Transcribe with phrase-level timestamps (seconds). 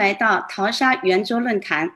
[0.00, 1.90] 来到淘沙圆桌论坛。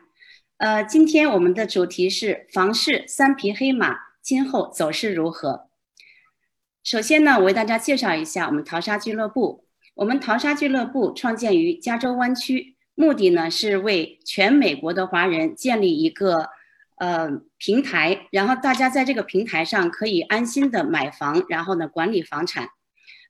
[0.58, 5.71] 呃，今天我们的主题是房市三匹黑马，今后走势如何？
[6.82, 9.64] 首先呢，我为大家介绍一下我们淘沙俱乐部。
[9.95, 16.50] 我们淘沙俱乐部创建于加州湾区，目的呢是为全美国的华人建立一个
[16.96, 22.68] 呃平台，然后大家在这个平台上可以安心的买房，然后呢管理房产。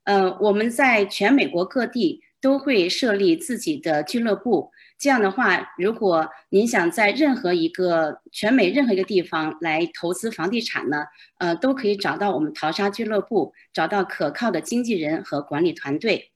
[0.02, 4.70] 呃，我们在全美国各地都会设立自己的俱乐部。
[4.98, 11.06] 这样的话，如果您想在任何一个全美任何一个地方来投资房地产呢，
[11.38, 16.32] 呃，都可以找到我们淘沙俱乐部，找到可靠的经纪人和管理团队。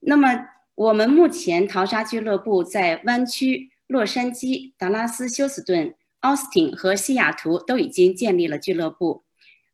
[0.00, 9.24] 那么，我们目前淘沙俱乐部在湾区、洛杉矶、达拉斯、休斯顿、奥斯汀和西雅图都已经建立了俱乐部。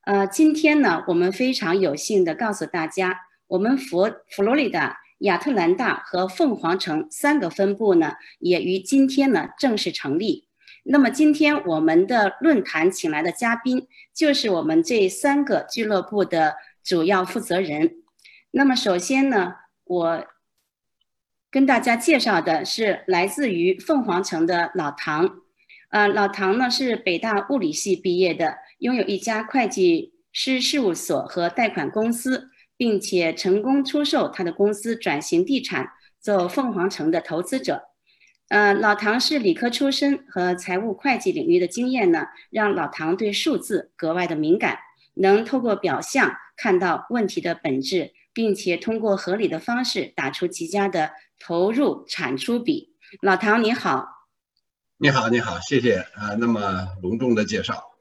[0.07, 3.21] 呃，今天呢，我们非常有幸的告诉大家。
[3.47, 10.49] 我们佛佛罗里达、亚特兰大和凤凰城三个分部呢，也于今天呢正式成立。
[10.83, 18.03] 那么今天我们的论坛请来的嘉宾，就是我们这三个俱乐部的主要负责人。
[18.51, 19.55] 那么首先呢，
[19.85, 20.27] 我
[21.51, 25.37] 跟大家介绍的是来自于凤凰城的老唐。
[25.89, 32.51] 呃，老唐呢是北大物理系毕业的，拥有一家会计师事务所和贷款公司。
[32.85, 35.89] 并且成功出售他的公司，转型地产，
[36.21, 37.85] 做凤凰城的投资者。
[38.49, 44.81] 呃，老唐是理科出身，和财务会计领域的经验呢，让老唐对数字格外的敏感，
[45.15, 52.91] 能透过表象看到问题的本质，并且通过合理的方式打出极佳的投入产出比。
[53.23, 54.07] 老唐你好，
[54.99, 57.94] 你好你好，谢谢啊，那么隆重的介绍。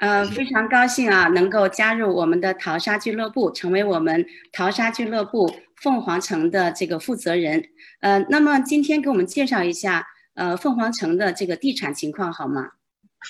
[0.00, 7.68] 呃，非常高兴啊，能够加入我们的淘沙俱乐部，成为我们淘沙俱乐部凤凰城的这个负责人。
[8.00, 12.70] 呃，那么今天给我们介绍一下呃凤凰城的这个地产情况好吗？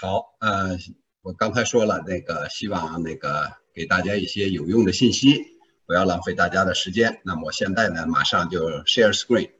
[0.00, 0.78] 好，呃，
[1.22, 5.44] 我刚才说了那个，希望那个给大家一些有用的信息，
[5.86, 7.20] 不要浪费大家的时间。
[7.24, 9.50] 那么我现在呢，马上就 share screen，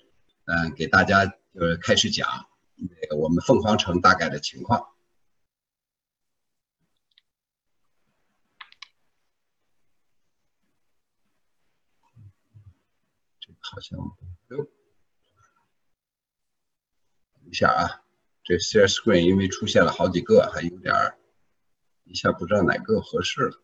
[0.45, 2.29] 嗯，给大家就是开始讲
[2.77, 4.81] 那个我们凤凰城大概的情况。
[13.71, 13.99] 好像，
[14.49, 14.67] 等
[17.49, 18.03] 一下啊，
[18.43, 21.19] 这 share screen 因为出现了好几个，还有点儿
[22.05, 23.63] 一下不知道哪个合适了。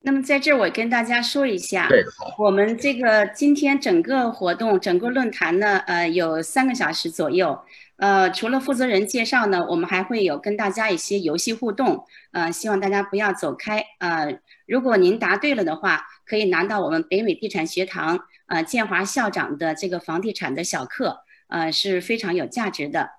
[0.00, 2.04] 那么在这儿我跟大家说一下，对，
[2.38, 7.58] 我们这个今天整个活动、整个论坛呢，呃，有三个小时左右。
[7.96, 13.84] 呃，除了负责人介绍呢，我们还会有跟大家一些游戏互动，呃，希望大家不要走开。
[13.98, 23.10] 呃，如果您答对了的话，可以拿到我们北美地产学堂呃建华校长的这个房地产的小课，呃，是非常有价值的。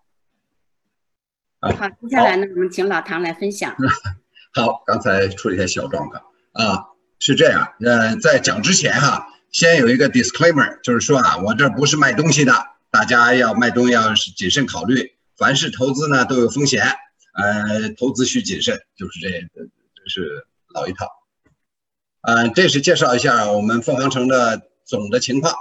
[1.60, 3.76] 好，接下来呢，我们请老唐来分享。
[4.56, 6.24] 好，刚才出了一些小状况
[6.60, 6.88] 啊，
[7.20, 12.54] 是这样，呃，在讲之前哈，先有一个 disclaimer，就是说啊，我这不是卖东西的。
[12.92, 16.84] 大家要卖东西要是谨慎考虑，凡是投资呢都有风险，
[17.34, 21.08] 呃，投资需谨慎，就是这，这是老一套。
[22.22, 25.54] 呃，这是介绍一下我们凤凰城的总的情况。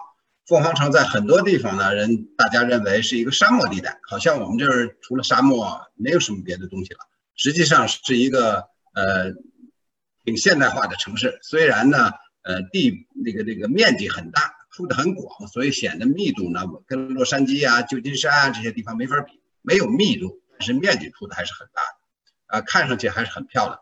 [0.46, 7.00] 凤凰城在很多地方呢，人大家认为是一个沙漠地带，好像我们这儿除了沙漠没有什么别的东西了。
[7.36, 8.64] 实际上是一个
[8.94, 9.34] 呃
[10.28, 12.12] 挺现代化的城市，虽然呢，
[12.42, 14.56] 呃地那个那个面积很大。
[14.70, 23.80] 铺的很广，所以显得密度呢我跟洛杉矶啊、旧金山啊这些地方没法比，没有密度，但是面积铺的还是很大的，啊，看上去还是很漂亮。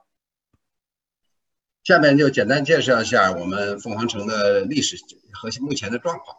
[1.84, 4.96] 下面就简单介绍一下我们凤凰城的历史
[5.34, 6.38] 和目前的状况。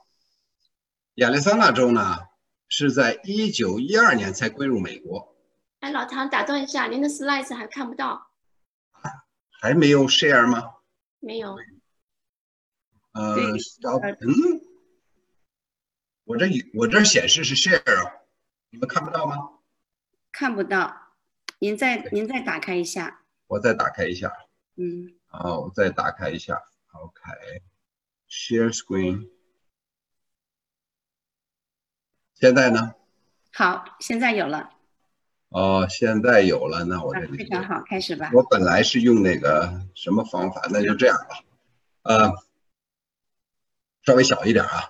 [1.16, 2.18] 亚利桑那州呢
[2.68, 5.36] 是在一九一二年才归入美国。
[5.82, 8.27] 哎，老唐，打断一下，您的 slide 还看不到？
[9.60, 10.76] 还没有 share 吗？
[11.20, 11.58] 没有。
[13.14, 14.62] 呃，嗯，
[16.26, 16.46] 我这
[16.76, 18.22] 我这显示是 share，
[18.70, 19.36] 你们看不到吗？
[20.32, 21.16] 看不到，
[21.60, 23.24] 您再您再打开一下。
[23.48, 24.32] 我再打开一下。
[24.76, 25.16] 嗯。
[25.26, 26.62] 好，我再打开一下。
[26.92, 29.30] OK，share screen。
[32.36, 32.94] 现在呢？
[33.52, 34.77] 好，现在有了。
[35.50, 38.32] 哦，现在有了，那我这非常好，开始吧。
[38.34, 41.40] 我本来是用那个什么方法，那就这样吧。
[42.04, 42.32] 呃。
[44.06, 44.86] 稍微小一点啊，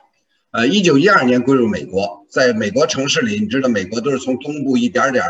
[0.52, 5.26] 呃，一九一二年归入美国，在美国城市里，你知道美国都是从东部一点点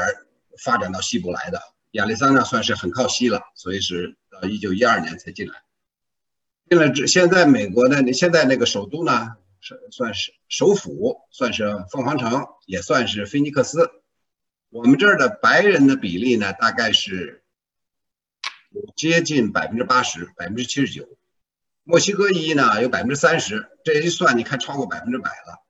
[0.61, 5.53] 发展到西部来的，亚利桑那算是很靠西了，所以是到一九一二年才进来。
[6.69, 13.89] 进来之，现在美国的现在那个首都呢，是算是首府，算是凤凰城，也算是菲尼克斯。
[14.69, 17.43] 我们这儿的白人的比例呢，大概是
[18.95, 21.17] 接近百分之八十，百分之七十九。
[21.83, 25.63] 墨西哥裔呢有百分之三十，这一算你看超过百分之百了。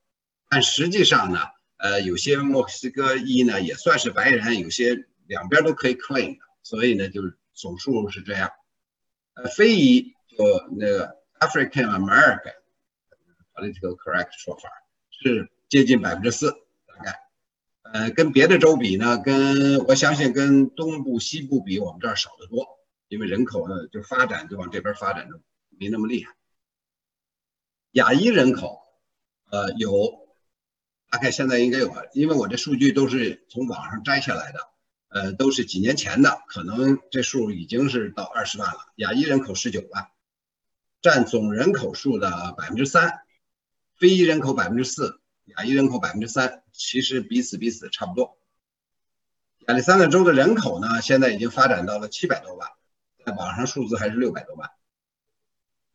[0.49, 1.41] 但实际上呢，
[1.77, 8.49] 呃，有些墨西哥裔呢也算是白人，有些两边都可以 claim 的，所以呢，就是总数是这样。
[9.35, 10.44] 呃，非裔就
[10.75, 12.55] 那个 African American
[13.53, 14.69] political correct 说法
[15.11, 16.55] 是接近百分之四，
[17.93, 22.65] 呃，跟别的州比呢，跟我相信跟东部、西部比，我们这儿少得多，
[23.07, 25.39] 因为人口呢就发展就往这边发展的
[25.69, 26.35] 没那么厉害。
[27.91, 28.81] 亚裔人口，
[29.49, 30.27] 呃，有
[31.09, 34.59] 大概现在应该有，因为我这数据都是从网上摘下来的，
[35.07, 38.79] 呃，都是几年前的，可能这数已经是到二十万了。
[38.95, 40.09] 亚裔人口十九万，
[41.01, 43.21] 占总人口数的百分之三，
[43.95, 45.21] 非裔人口百分之四。
[45.55, 48.38] 亚裔人口百分之三，其实彼此彼此差不多。
[49.67, 52.69] 亚利桑那州的人口呢，现在已经发展到了七百多万，
[53.25, 54.69] 在网上数字还是六百多万。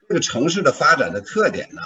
[0.09, 1.83] 这个城市的发展的特点呢，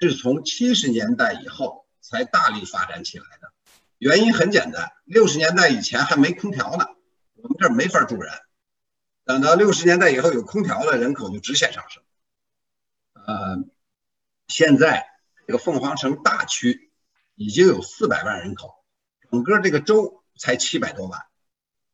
[0.00, 3.52] 是从七十年代以后才大力发展起来的。
[3.96, 6.86] 原因很简单，六十年代以前还没空调呢，
[7.36, 8.32] 我们这儿没法住人。
[9.24, 12.02] 等到六十年代以后有空调了，人口就直线上升。
[13.14, 13.64] 呃，
[14.46, 15.06] 现在
[15.46, 16.87] 这个凤凰城大区。
[17.38, 18.74] 已经有四百万人口，
[19.30, 21.20] 整个这个州才七百多万。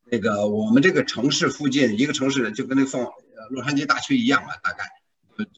[0.07, 4.91] 那个我们这个城市附近一个城市就跟那凤呃洛杉矶大区一样吧，大概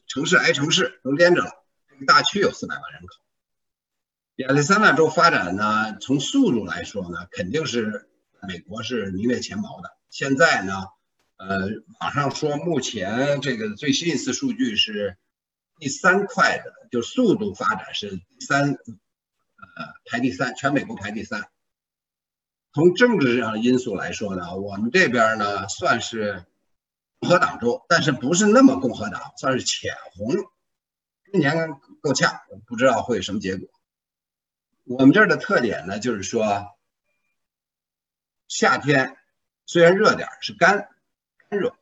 [0.05, 1.51] 城市挨城市都连着了。
[1.89, 3.15] 这个大区有四百万人口。
[4.35, 8.09] 亚利桑那州发展呢，从速度来说呢，肯定是
[8.45, 9.97] 美国是名列前茅的。
[10.09, 10.83] 现在呢，
[11.37, 11.69] 呃，
[12.01, 15.17] 网上说目前这个最新一次数据是
[15.79, 18.77] 第三快的，就速度发展是第三。
[19.77, 21.47] 呃，排第三，全美国排第三。
[22.73, 26.45] 从政治上的因素来说呢，我们这边呢算是
[27.19, 30.33] 共和党州，但是不是那么共和党，算是浅红。
[31.31, 33.69] 今年够呛，不知道会什么结果。
[34.85, 36.75] 我们这儿的特点呢，就是说
[38.47, 39.15] 夏天
[39.67, 40.89] 虽然热点是干
[41.49, 41.75] 干热，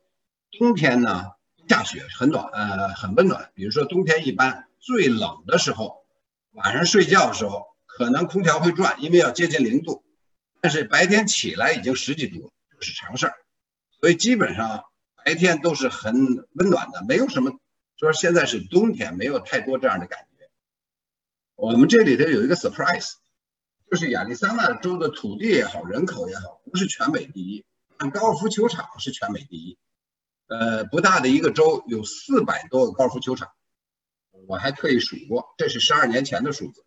[0.58, 1.30] 冬天呢
[1.66, 3.50] 下雪很暖，呃，很温暖。
[3.54, 6.04] 比如说冬天一般最冷的时候。
[6.52, 10.04] 晚上睡觉的时候，可能空调会转，因为要接近零度。
[10.60, 13.34] 但是白天起来已经十几度，是常事儿。
[13.98, 14.84] 所以基本上
[15.24, 16.14] 白天都是很
[16.52, 17.58] 温暖的，没有什么
[17.98, 20.50] 说现在是冬天，没有太多这样的感觉。
[21.54, 23.12] 我们这里头有一个 surprise，
[23.90, 27.64] 就是亚利桑那州的土地也好，人口也好，不是全美第一，
[27.96, 29.78] 但高尔夫球场是全美第一。
[30.48, 33.48] 呃，不大的一个州有四百多个高尔夫球场。
[34.46, 36.84] 我还特意数过，这是十二年前的数字，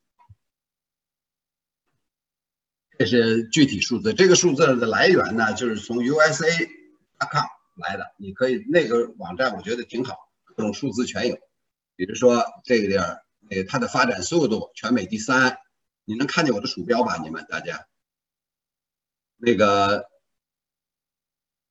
[3.00, 4.13] 这是具体数字。
[4.13, 7.46] 这个数字的来源呢，就是从 USA.com
[7.78, 8.13] 来的。
[8.18, 11.38] 你可以那个网站，我觉得挺好，各种数字全有。
[11.96, 15.60] 比如说这个地儿，那个它的发展速度全美第三，
[16.04, 17.16] 你能看见我的鼠标吧？
[17.24, 17.88] 你们大家，
[19.38, 20.10] 那个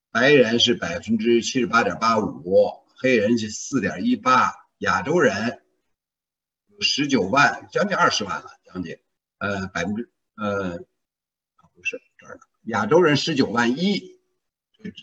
[0.09, 5.61] 白人是百分之七十八点八五，黑人是四点一八，亚洲人。
[6.81, 8.97] 十九万，将近二十万了，将近，
[9.37, 10.79] 呃，百分之，呃，
[12.69, 14.19] 亚洲人十九万一，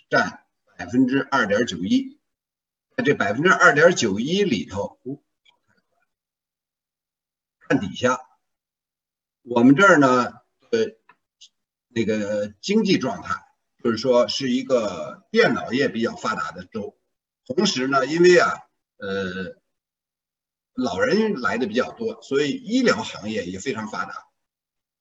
[0.08, 0.44] 占
[0.78, 2.18] 百分之二点九一，
[2.96, 5.00] 在这百分之二点九一里头，
[7.60, 8.20] 看底下，
[9.42, 10.32] 我们这儿呢，
[10.70, 10.96] 呃，
[11.88, 13.34] 那个经济状态，
[13.82, 16.96] 就是说是一个电脑业比较发达的州，
[17.46, 18.54] 同时呢，因为啊，
[18.98, 19.60] 呃。
[20.78, 24.25] 老人来的比较多，所以医疗行业也非常发达。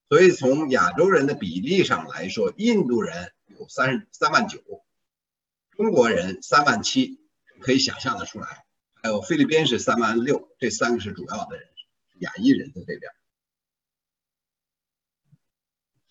[0.08, 4.60] 所以从亚洲人的比例上来说，印度人有三三万九，
[5.76, 7.20] 中国人三万七，
[7.60, 8.64] 可以想象的出来。
[9.02, 11.68] 还有菲律宾是三万六，这三个是主要的人，
[12.20, 13.12] 亚裔人在这边。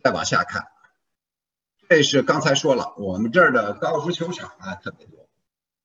[0.03, 0.67] 再往下看，
[1.89, 5.27] 这是刚才说了，我们这儿的高尔夫球场啊特别多。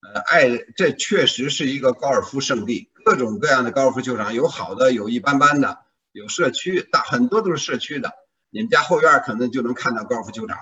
[0.00, 8.12] 呃，爱这确实是一个高尔夫圣地，各种各样的高尔夫球场，有好的，有一般般的，有社区大很多都是社区的。
[8.50, 10.58] 你们家后院可能就能看到高尔夫球场，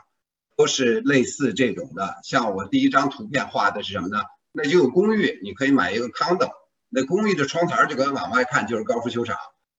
[0.57, 2.19] 都是类似这种的。
[2.23, 4.23] 像我第一张图片画的是什么呢？
[4.53, 6.51] 那就有公寓，你可以买一个 condo，
[6.89, 9.37] 那公寓的窗台就跟往外看就是高尔夫球场。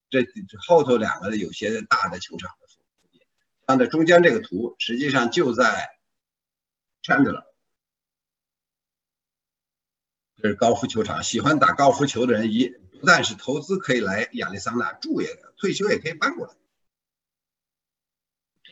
[0.08, 0.26] 这
[0.66, 3.20] 后头两个有些大的球场的附近，
[3.68, 5.90] 像这中间这个图，实际上就在
[7.04, 7.44] Chandler。
[10.42, 16.54] 这是高尔夫球场，喜欢打高尔夫球的人一不但是投资可以来亚利桑那住，也退休也可以搬过来。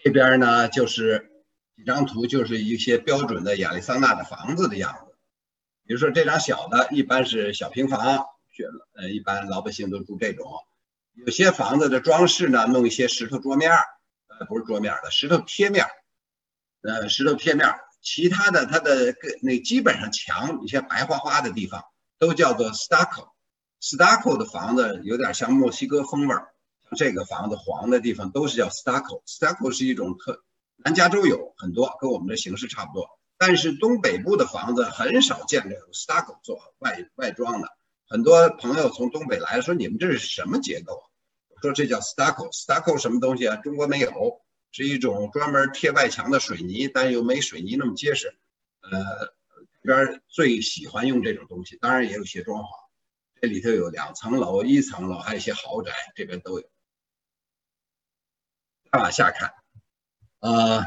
[0.05, 1.33] 这边呢就是
[1.75, 5.17] 几张图，就是一些标准的亚利桑那的房子的样子。
[5.85, 8.27] 比如说这张小的，一般是小平房，
[8.95, 10.47] 呃，一般老百姓都住这种。
[11.15, 15.87] 有些房子的装饰呢，弄一些石头桌面呃，不是桌面的，石头贴面
[16.83, 21.83] 呃，石头贴面其他的它的个那基本上墙一些白花花的地方
[22.19, 23.31] 都叫做 stucco。
[23.81, 26.49] Stucco 的房子有点像墨西哥风味儿，
[26.97, 29.23] 这个房子黄的地方都是叫 stucco。
[29.27, 30.43] stucco 是一种特
[30.77, 33.09] 南加州有很多，跟我们的形式差不多。
[33.37, 37.69] 但是东北部的房子很少见这种 stucco 做外外装的。
[38.09, 41.03] 很多朋友从东北来说，你们这是什么结构？
[41.49, 42.51] 我说这叫 stucco。
[42.53, 43.57] stucco 什么东西啊？
[43.57, 44.41] 中国没有，
[44.73, 48.37] 是一种专门贴外墙的水泥，但又没水泥那么结实。
[48.81, 48.91] 呃，
[49.83, 52.67] 这边最喜欢用这种东西，当然也有些装潢。
[53.41, 56.69] 这里头有两层楼、一层楼，还有一些豪宅，这边都有。
[58.91, 59.53] 再往下看，
[60.41, 60.87] 呃，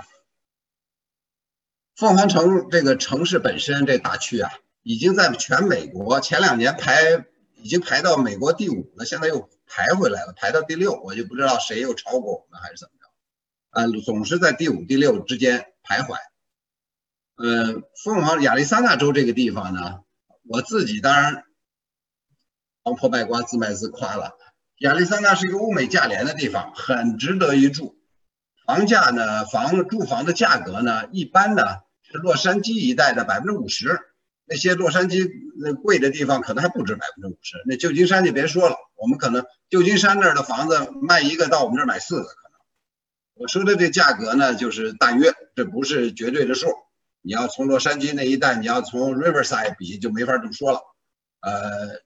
[1.95, 16.17] 凤凰城这个城市本身这大区啊，已经在全美国前两年排已经排到美国第五了，现在又排回来了，排到第六，我就不知道谁又超过我们还是怎么着，啊，总是在第五、第六之间徘徊。
[17.35, 20.01] 呃，凤凰亚利桑那州这个地方呢，
[20.43, 21.45] 我自己当然。
[22.83, 24.31] 王婆卖瓜，自卖自夸了。
[24.79, 27.95] 亚利桑那是一个物美价廉的地方，很值得一住。
[28.65, 31.63] 房价呢，房住房的价格呢，一般呢
[32.01, 33.99] 是洛杉矶一带的百分之五十。
[34.45, 37.57] 那些洛杉矶那贵的地方，可能还不止百分之五十。
[37.67, 42.59] 那旧金山就别说了，我们可能旧金山那儿的房子卖一个，到我们这儿买四个可能。
[43.35, 46.67] 我说的这价格呢，就是大约，这不是绝对的数。
[47.21, 50.81] 你要从洛杉矶那一带，你要从 Riverside 比，就没法这么说了。
[51.41, 52.01] 呃。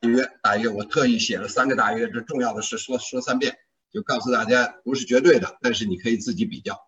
[0.00, 3.58] 大约大约，我特意写了三个大约，这重要的事说说三遍，
[3.92, 6.86] 就告诉大家不是绝对的，但是你可以自己比较。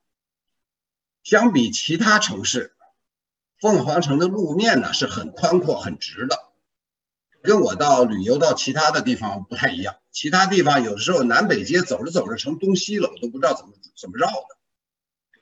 [1.24, 2.76] 相比其他城市，
[3.58, 6.38] 凤凰城的路面呢是很宽阔、很直的，
[7.42, 9.96] 跟我到旅游到其他的地方不太一样。
[10.12, 14.56] 其他地方有的时候南北街走着走着成东西了，我都不知道怎么怎么绕的。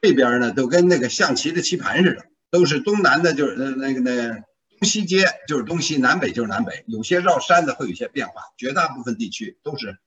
[0.00, 4.47] 这边呢都跟那个象棋的棋盘似的，都是东南的，就是呃那个那。
[4.80, 9.98] 东西街就是东西，南北就是南北，有些绕山的会有些变化，绝大部分地区都是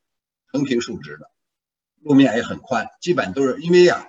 [0.46, 1.30] 横平竖直的，
[2.00, 4.08] 路面也很宽，基本都是因为呀，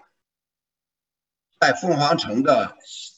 [1.59, 2.77] 在凤凰城的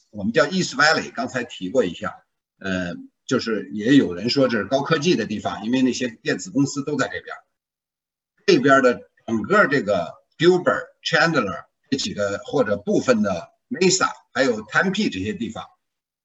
[0.09, 2.15] 我们叫 East Valley，刚才提过一下，
[2.57, 2.95] 呃，
[3.27, 7.35] 就是也有人说这是高科技的地方，因为那些电子公司都在这边，
[8.47, 15.63] 这边的整个这个 Gilbert、Chandler 这几个或者部分的 Mesa，还有 Tempe 这些地方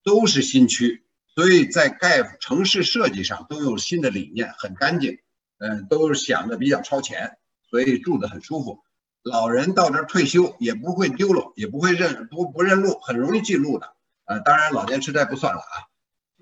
[0.02, 1.04] 都是新区。
[1.40, 5.20] 所以在盖城市设计上都有新的理念，很干净，
[5.56, 7.38] 嗯，都想的比较超前，
[7.70, 8.80] 所以住的很舒服。
[9.22, 13.94] 老人到这退休也不会丢了，也不会认不不认路，很容易记路的。
[14.26, 15.88] 呃，当然老年痴呆不算了啊，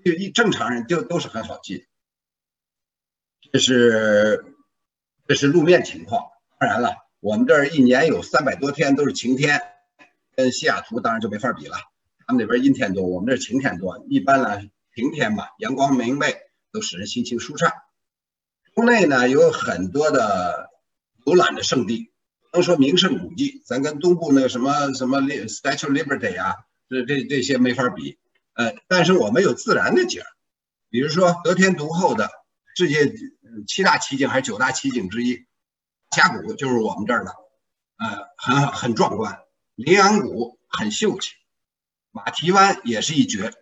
[0.03, 1.87] 就一正常人就都是很好记。
[3.53, 4.53] 这是
[5.29, 6.25] 这是路面情况。
[6.59, 9.61] 当然了，我们这儿一年有三百多天都是晴天，
[10.35, 11.77] 跟西雅图当然就没法比了。
[12.27, 14.05] 他们那边阴天多，我们这晴天多。
[14.09, 14.69] 一般来。
[14.95, 16.35] 晴天吧，阳光明媚，
[16.71, 17.71] 都使人心情舒畅。
[18.75, 20.69] 州内呢有很多的
[21.25, 22.11] 游览的胜地，
[22.51, 26.55] 不能说名胜古迹，咱跟东部那个什么什么 Statue Liberty 啊，
[26.89, 28.17] 这这这些没法比。
[28.53, 30.21] 呃，但是我们有自然的景，
[30.89, 32.29] 比如说得天独厚的
[32.75, 33.13] 世界
[33.67, 35.45] 七大奇景还是九大奇景之一，
[36.11, 37.31] 峡谷就是我们这儿的，
[37.97, 39.39] 呃，很很壮观。
[39.75, 41.31] 羚羊谷很秀气，
[42.11, 43.53] 马蹄湾也是一绝。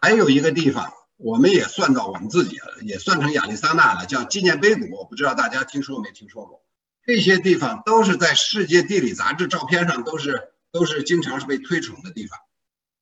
[0.00, 4.88] 还有一个地方，我们也算到我们自己了，也算成亚利桑那了，叫纪念碑谷。
[4.96, 6.64] 我不知道大家听说没听说过？
[7.04, 12.38] 这些地方都是在世界地理杂志照片上都是都是经常是被推崇的地方。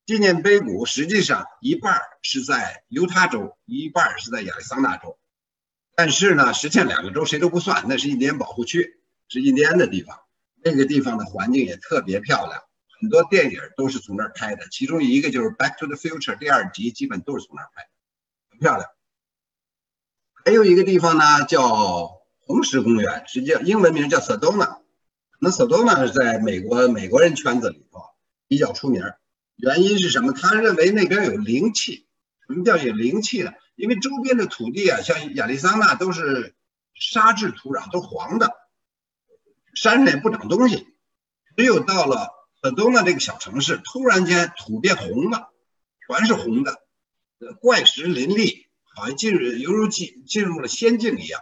[0.07, 5.19] 纪念碑谷实际上一半是在犹他州，一半是在亚利桑那州。
[5.95, 10.19] 但是呢，实际上两个州谁都不算，那是印第安保护区，是印第安的地方。
[10.65, 12.63] 那个地方的环境也特别漂亮。
[13.01, 17.89] 很多电影都是从那儿拍的，其中一个就是《Back to the Future》第二集，基本都是从那儿拍的，
[18.51, 18.91] 很漂亮。
[20.45, 24.79] 还有一个地方呢，叫红石公园，实际上英文名叫 Sedona。
[25.39, 28.01] 那 Sedona 是在美国美国人圈子里头
[28.49, 29.05] 比较出名，
[29.55, 30.33] 原因是什么？
[30.33, 32.09] 他认为那边有灵气。
[32.49, 33.53] 什么叫有灵气呢？
[33.77, 36.57] 因为周边的土地啊，像亚利桑那都是
[36.95, 38.53] 沙质土壤，都黄的，
[39.75, 40.89] 山上也不长东西，
[41.57, 42.38] 只有到了。
[42.61, 45.53] 很多呢，这个小城市突然间土变红了，
[46.07, 46.83] 全是红的，
[47.61, 51.41] 怪石林立，好像进入犹如进进入了仙境一样，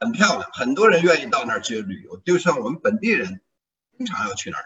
[0.00, 3.40] 很漂亮，很多人愿意到那儿去旅游，就像我们本地人
[3.96, 4.64] 经常要去那儿，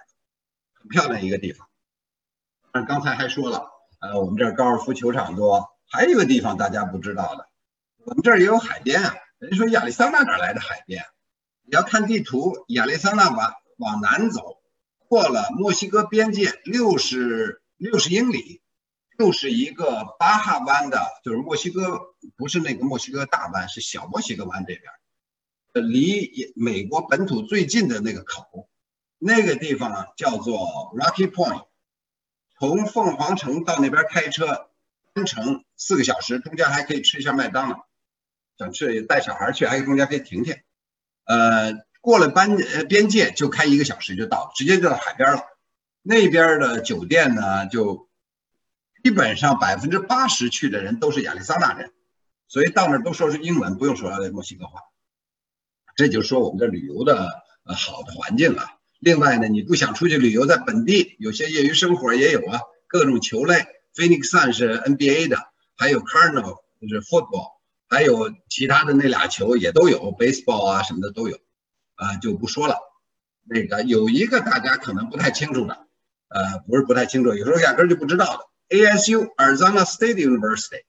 [0.72, 1.68] 很漂亮一个地方。
[2.72, 3.70] 但刚才还说了，
[4.00, 7.48] 呃，我们这儿高尔夫球场多，还有一个地方大家不知道的，
[8.04, 9.14] 我们这儿也有海边啊。
[9.38, 11.04] 人说亚利桑那哪来的海边？
[11.64, 14.61] 你要看地图，亚利桑那往往南走，
[15.12, 18.62] 过了墨西哥边界六十六十英里。
[19.18, 22.00] 就是一个巴哈湾的，就是墨西哥，
[22.34, 28.68] 不是那个墨西哥大湾，是小墨西哥湾这边，离美国本土最近的那个口，
[29.18, 30.58] 那个地方叫做
[30.96, 31.66] Rocky Point，
[32.58, 34.70] 从凤凰城到那边开车
[35.12, 37.86] 单程四个小时，中间还可以吃一下麦当劳，
[38.58, 40.56] 想吃带小孩去，还有中间可以停停，
[41.24, 45.40] 呃，过了边呃边界就开一个小时就到，直接就到海边了，
[46.02, 48.10] 那边的酒店呢就。
[49.04, 51.90] 基本上百分之八十去的人都是亚利桑那人，
[52.46, 54.78] 所以到那儿都说是英文，不用说墨西哥话。
[55.96, 57.28] 这就是说我们这旅游的
[57.64, 58.76] 呃好的环境啊。
[59.00, 67.54] 另外呢，你不想出去旅游，在本地有些业余生活也有啊，各种球类，Phoenix Sun 是 NBA 的，还有 Cardinal 就是 football，
[67.88, 71.40] 还有其他的那俩球也都有，baseball 啊什么的都有，
[71.94, 72.76] 啊就不说了。
[73.44, 75.86] 那个有一个大家可能不太清楚的，
[76.28, 78.76] 呃不是不太清楚，有时候压根就不知道的。
[78.76, 80.84] ASU Arizona State University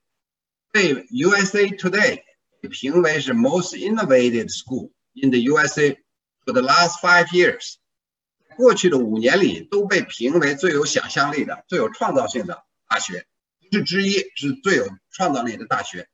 [0.70, 2.22] 被 USA Today
[2.70, 5.98] 评为是 Most Innovative School in the USA
[6.44, 7.74] for the last five years。
[8.56, 13.26] 过去的五年里都被评为最有想象力的、最有创造性的大学，
[13.72, 16.08] 是之一，是最有创造力的大学。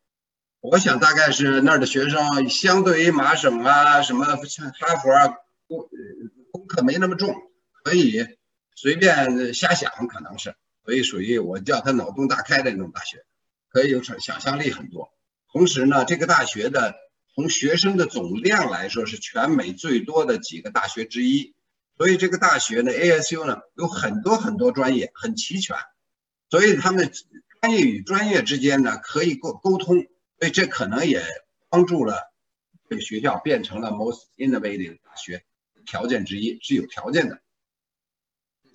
[0.61, 5.29] 我想大概是那儿的学生相对于麻省啊、什么像哈佛啊，
[5.67, 5.88] 功
[6.52, 7.35] 功课没那么重，
[7.83, 8.26] 可以
[8.75, 10.55] 随便瞎想，可能是。
[10.85, 13.25] 所以属于我叫他脑洞大开的那种大学，
[13.71, 15.11] 可以有想想象力很多。
[15.50, 16.95] 同时呢，这个大学的
[17.35, 21.55] 从学生的总量来说是全美最多的几个大学之一。
[21.97, 25.77] 所以这个大学呢，ASU 呢有很多很多专业，很齐全。
[26.51, 27.11] 所以他们
[27.61, 30.07] 专业与专业之间呢可以沟沟通，
[30.40, 31.22] 所以这可能也
[31.68, 32.33] 帮助了
[32.88, 35.44] 这个学校变成了 most innovative 大学
[35.85, 37.40] 条件之一，是有条件的。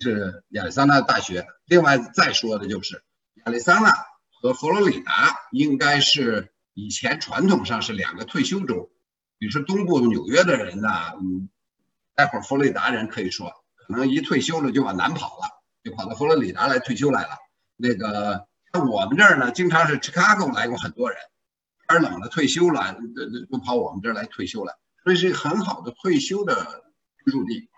[0.00, 1.46] 是亚利桑那大学。
[1.64, 3.02] 另外再说的就是
[3.44, 3.92] 亚利桑那
[4.30, 8.92] 和佛罗里达应该是以前传统上是两个退休州。
[9.38, 10.88] 比如说东部纽约的人呢，
[11.20, 11.48] 嗯，
[12.14, 17.36] 待会儿佛罗里达人可以说，可能一退休了就往南跑了，就跑到佛罗里达来退休来了。
[17.76, 21.18] 那个像我们这儿呢，经常是 Chicago 来过很多人，
[21.88, 22.96] 天冷了退休了，
[23.50, 26.84] 都跑我们这儿来退休了，所以是一个很好的退休的
[27.24, 27.68] 居住地。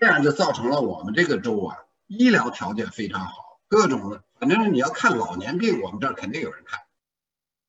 [0.00, 1.76] 这样就造成了我们这个州啊，
[2.08, 6.80] 医疗条件非常好，各种的，反正你要看老年病，我们这儿肯定有人看。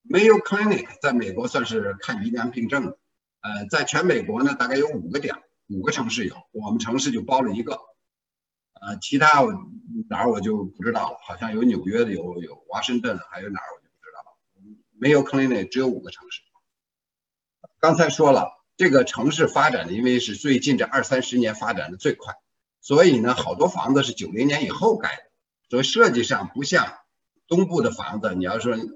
[0.09, 2.97] Mayo Clinic 在美国算是看疑难病症的，
[3.41, 5.35] 呃，在全美国呢，大概有五个点，
[5.67, 7.79] 五个城市有，我们城市就包了一个，
[8.81, 9.43] 呃，其他
[10.09, 13.65] 哪儿我就不知道了，好像有纽约的，有有华盛顿，还有哪儿
[15.03, 15.43] 我就不知道了。
[15.43, 16.41] Mayo Clinic 只有五个城市，
[17.79, 18.63] 刚才说了。
[18.75, 22.33] 这个城市发展的，因为是最近这二三十年发展的最快，
[22.81, 25.23] 所以呢，好多房子是九零年以后盖的，
[25.69, 26.97] 所以设计上不像
[27.47, 28.33] 东部的房子。
[28.33, 28.89] 你要说你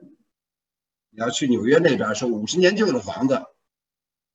[1.12, 3.46] 要去纽约那边，说五十年旧的房子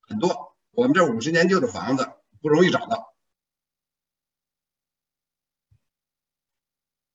[0.03, 2.09] 很多，我们这五十年旧的房子
[2.41, 3.13] 不容易找到。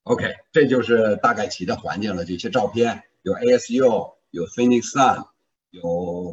[0.03, 2.25] OK，这就是大概其的环境了。
[2.25, 5.27] 这些照片有 ASU，有 Phoenix Sun，
[5.69, 5.83] 有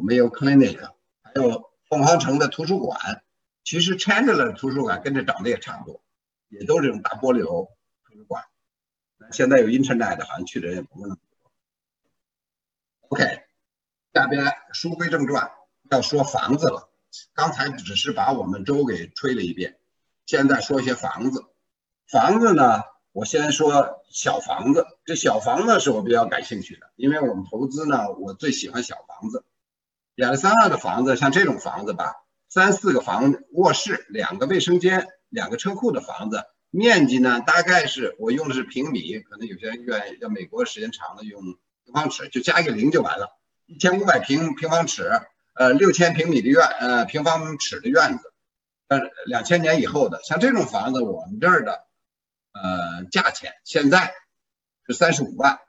[0.01, 1.71] Mayo Clinic，还有。
[1.87, 3.23] 凤凰城的图书馆，
[3.63, 6.01] 其实 Chandler 图书馆跟这长得也差不多，
[6.49, 7.69] 也都是这种大玻璃楼
[8.03, 8.43] 图书馆。
[9.31, 11.51] 现在有 Internet，好像去的人也不那么多。
[13.09, 13.43] OK，
[14.15, 15.51] 下边书归正传，
[15.91, 16.89] 要说房子了。
[17.35, 19.77] 刚才只是把我们州给吹了一遍，
[20.25, 21.45] 现在说一些房子。
[22.07, 22.81] 房子呢，
[23.15, 24.85] 我先说小房子。
[25.05, 29.45] 这小房子是我比较感兴趣的，因为我们投资呢，我最喜欢小房子。
[30.15, 32.13] 亚利桑那的房子，像这种房子吧，
[32.49, 41.41] 三四个房卧室，两个卫生间，两个车库的房子，面积呢，大概是我用的是平米，可能有些人愿意，要美国时间长了用
[41.85, 43.29] 平方尺，就加一个零就完了，
[43.65, 45.09] 一千五百平平方尺，
[45.53, 48.33] 呃，六千平米的院，呃，平方尺的院子，
[48.89, 51.85] 呃，两千年以后的，像这种房子，我们这儿的，
[52.55, 54.13] 呃，价钱现在
[54.87, 55.59] 是三十五万。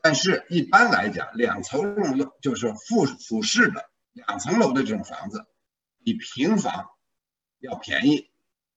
[0.00, 5.46] 但是，一般来讲，两层楼就是复复式的两层楼的这种房子，
[6.02, 6.90] 比平房
[7.58, 8.30] 要便宜，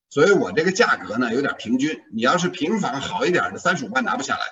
[0.09, 2.01] 所以我这个价格呢有点平均。
[2.13, 4.45] 你要是平房好一点的，三十五万拿不下来。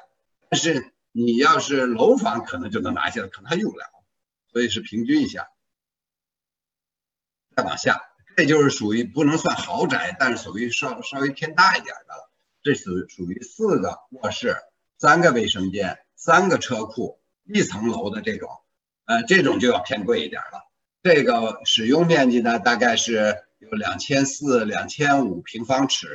[0.49, 3.85] 但是你要是楼房可能就能拿下来，可能还用不了，
[4.51, 5.49] 所以是平均一下。
[7.55, 8.01] 再往下，
[8.35, 12.31] 这就是属于不能算豪宅，但是属于稍稍微偏大一点的了。
[12.65, 14.57] 这属属于四个卧室、
[14.97, 18.49] 三个卫生间、三个车库、一层楼的这种，
[19.05, 20.67] 呃，这种就要偏贵一点了。
[21.03, 26.07] 这个使用面积呢，大概是有两千四、两千五平方尺，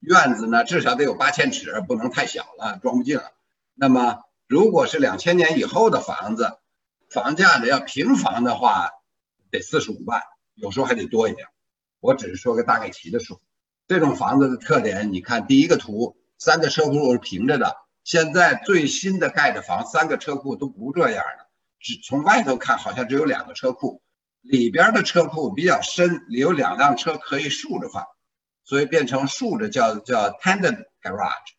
[0.00, 3.30] 院子呢至少得有八千尺，不能太小了，装不进了。
[3.74, 6.58] 那么如果是两千年以后的房子，
[7.08, 8.90] 房价呢要平房的话，
[9.52, 10.24] 得四十五万，
[10.56, 11.46] 有时候还得多一点。
[12.00, 13.40] 我只是说个大概齐的数。
[13.88, 17.74] 这种房子的特点，你看第一个图，三个车库是平着的。
[18.04, 21.46] 现在最新的盖的房，三个车库都不这样的，
[21.80, 24.02] 只从外头看好像只有两个车库，
[24.42, 28.04] 里边的车库比较深，里有两辆车可以竖着放，
[28.62, 31.54] 所以变成竖着叫叫 tandem garage，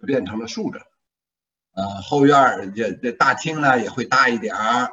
[0.00, 0.80] 就变成了竖着。
[1.74, 4.92] 呃，后院也这大厅呢也会大一点儿，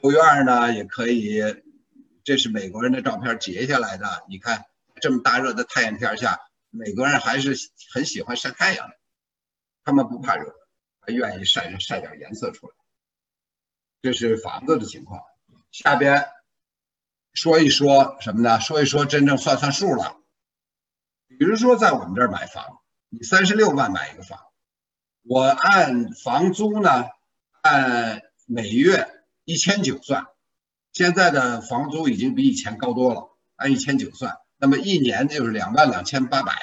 [0.00, 1.40] 后院呢也可以，
[2.24, 4.64] 这是美国人的照片截下来的，你看。
[5.00, 7.56] 这么大热的太阳天下，美国人还是
[7.92, 8.96] 很喜欢晒太阳的，
[9.84, 10.54] 他们不怕热，
[11.00, 12.74] 还愿意晒晒点颜色出来。
[14.02, 15.22] 这是房子的情况。
[15.72, 16.28] 下边
[17.32, 18.60] 说一说什么呢？
[18.60, 20.20] 说一说真正算算数了。
[21.26, 24.38] 比如说在我们这儿买房，你三十六万买一个房，
[25.22, 27.06] 我按房租呢，
[27.62, 30.28] 按每月一千九算，
[30.92, 34.38] 现在的房租已经比以前高多了，按一千九算。
[34.56, 36.54] 那么一年就是两万两千八百，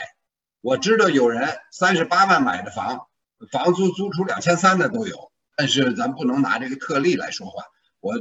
[0.62, 3.08] 我知道有人三十八万买的房，
[3.52, 7.66] 房租租出两千三的都有，但是咱不能拿这个特例来说话，
[8.00, 8.14] 我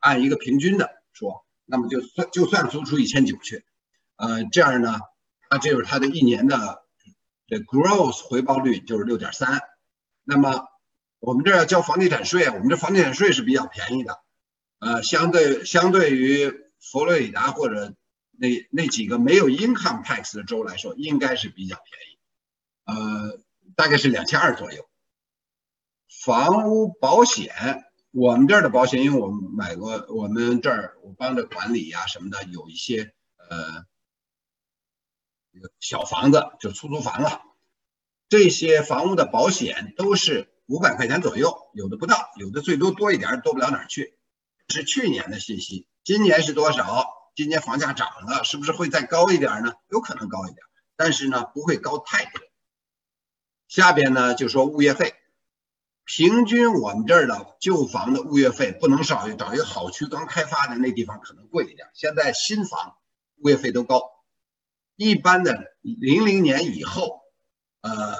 [0.00, 3.64] 按一个平均的说，那么就算就算租出一千九去，
[4.16, 4.98] 呃，这样呢，
[5.48, 6.82] 它这就是它的一年的
[7.46, 9.60] 这 gross 回报率就是六点三，
[10.24, 10.66] 那么
[11.20, 14.18] 我们这要交房地产税，我们这房地产税是比较便宜的，
[14.80, 17.94] 呃，相对相对于佛罗里达或者。
[18.40, 22.18] 那那几个没有 income tax 的州来说，应该是比较便宜，
[22.84, 23.40] 呃，
[23.74, 24.88] 大概是两千二左右。
[26.24, 33.84] 房屋保险，我们这儿的保险，因为我们买过，我们这儿我帮着管理呀什么的，有一些呃
[35.80, 37.42] 小房子就出租房了，
[38.28, 44.16] 这些房屋的保险都是五百块钱左右，有的不到，有的最多多一点，多不了哪儿去。
[44.68, 47.06] 是去年的信息，今年是多少？
[47.38, 49.74] 今年房价涨了，是不是会再高一点呢？
[49.86, 50.58] 有可能高一点，
[50.96, 52.42] 但是呢，不会高太多。
[53.68, 55.14] 下边呢就说物业费，
[56.04, 61.88] 平均我们这儿的旧房的物业费不能少于找一个好区刚开发的那地方可能贵一点。
[61.94, 62.96] 现在新房
[63.36, 64.02] 物业费都高，
[64.96, 67.20] 一般的零零年以后，
[67.82, 68.16] 呃，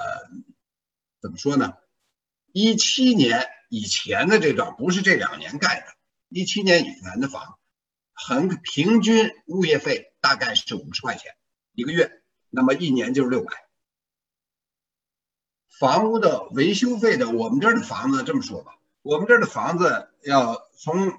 [1.21, 1.73] 怎么说呢？
[2.53, 5.87] 一七年以前的这段不是这两年盖的，
[6.29, 7.58] 一七年以前的房。
[8.27, 11.35] 很平均物业费大概是五十块钱
[11.73, 13.51] 一个月，那么一年就是六百。
[15.79, 21.13] 房屋的维修费的，我们这儿的房子这么说吧，我们这儿的房子要从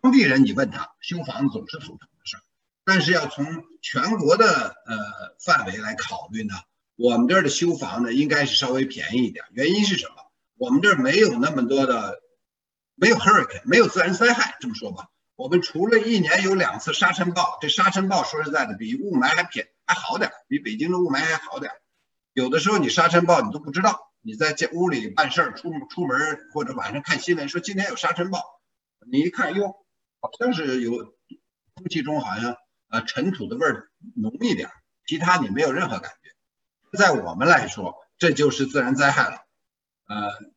[0.00, 2.42] 当地人，你问他修房子总是头疼的事儿，
[2.84, 4.46] 但是要从全国的
[4.86, 6.54] 呃范围来考虑呢，
[6.94, 9.44] 我们这儿的修房呢应该是稍微便宜一点。
[9.50, 10.14] 原因是什么？
[10.56, 12.20] 我们这儿没有那么多的，
[12.94, 15.08] 没有 hurricane，没有自然灾害，这么说吧。
[15.36, 21.72] 我们除了一年有两次沙尘暴，这沙尘暴说实在的比雾霾还便还好点，比北京的雾霾还好点。
[22.32, 28.42] 有的时候你沙尘暴你都不知道，你在家屋里办事儿，出出门或者晚上看新闻说今天有沙尘暴，
[29.10, 29.84] 你一看哟，
[30.20, 31.14] 好像是有
[31.74, 32.56] 空气中好像
[32.88, 34.70] 呃尘土的味儿浓一点，
[35.06, 36.96] 其他你没有任何感觉。
[36.96, 39.38] 在我们来说，这就是自然灾害了，
[40.06, 40.54] 呃。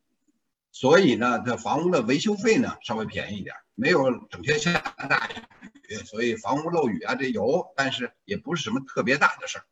[0.70, 4.72] 所以呢，这房屋的维修费呢稍微便宜一点，没有整天下
[5.08, 5.28] 大
[5.88, 9.64] 雨，所以房屋漏雨啊这有，但是也不是什么特别大的事儿。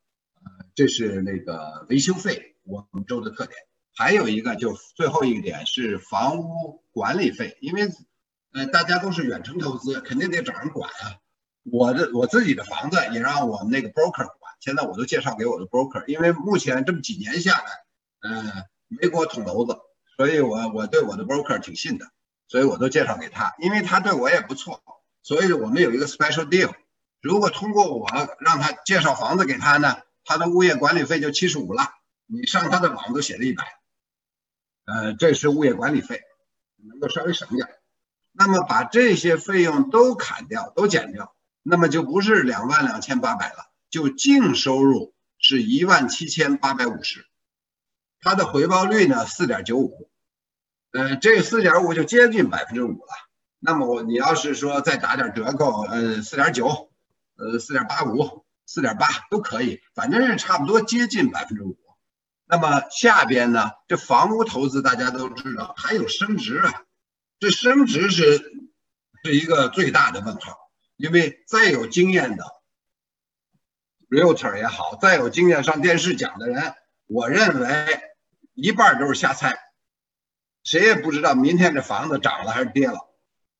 [0.77, 3.59] 这是那个维修费，我们州的特点。
[3.97, 7.90] 还有一个就最后一点是房屋管理费，因为
[8.53, 11.19] 呃大家都是远程投资，肯定得找人管啊。
[11.64, 17.64] 我的我自己的房子也让我们那个 broker 管，现在我都介绍给我的 broker，因为目前这么几年下来，
[18.21, 18.53] 嗯，
[18.87, 19.77] 没给我捅娄子。
[20.16, 22.07] 所以，我我对我的 broker 挺信的，
[22.49, 24.83] 所以我都介绍给他，因为他对我也不错，
[25.23, 26.73] 所以我们有一个 special deal。
[27.21, 28.09] 如果通过我
[28.41, 31.91] 让他介绍房子给他呢，他的物业管理费就七十五了。
[32.27, 33.65] 你上他的网都写了一百，
[34.85, 36.23] 呃，这是物业管理费，
[36.89, 37.69] 能够稍微省点。
[38.33, 47.27] 那么把这些费用都砍掉，都减掉，那么就不是两万两千八百了，就净收入是一万七千八百五十。
[48.21, 50.11] 它的回报率呢，四点九五，
[50.97, 53.13] 呃，这四点五就接近百分之五了。
[53.59, 56.91] 那么我你要是说再打点折扣，呃，四点九，
[57.37, 61.79] 呃，四点八五，四点八都可以，反正是差不多接近百分之五。
[62.47, 66.85] 那么下边呢，这房屋投资大家都知道，还有升值啊，
[67.41, 68.39] 这升值是
[69.23, 70.57] 是一个最大的问号，
[70.97, 72.45] 因为再有经验的
[74.09, 76.75] realtor 也好，再有经验上电视讲的人，
[77.07, 78.01] 我认为
[78.55, 79.59] 一半都是瞎猜，
[80.66, 83.09] 谁也不知道明天这房子涨了还是跌了。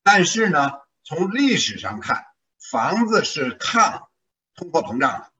[0.03, 0.73] 但是呢，
[1.05, 2.25] 从历史上看，
[2.59, 4.09] 房子是抗
[4.53, 5.31] 通货膨胀的，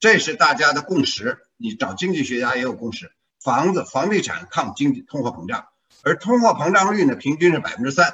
[0.00, 1.46] 这是大家的共识。
[1.56, 5.68] 你找经济学家也有共识，房子、房地产抗经济通货膨胀，
[6.02, 8.12] 而通货膨胀率呢，平均是百分之三。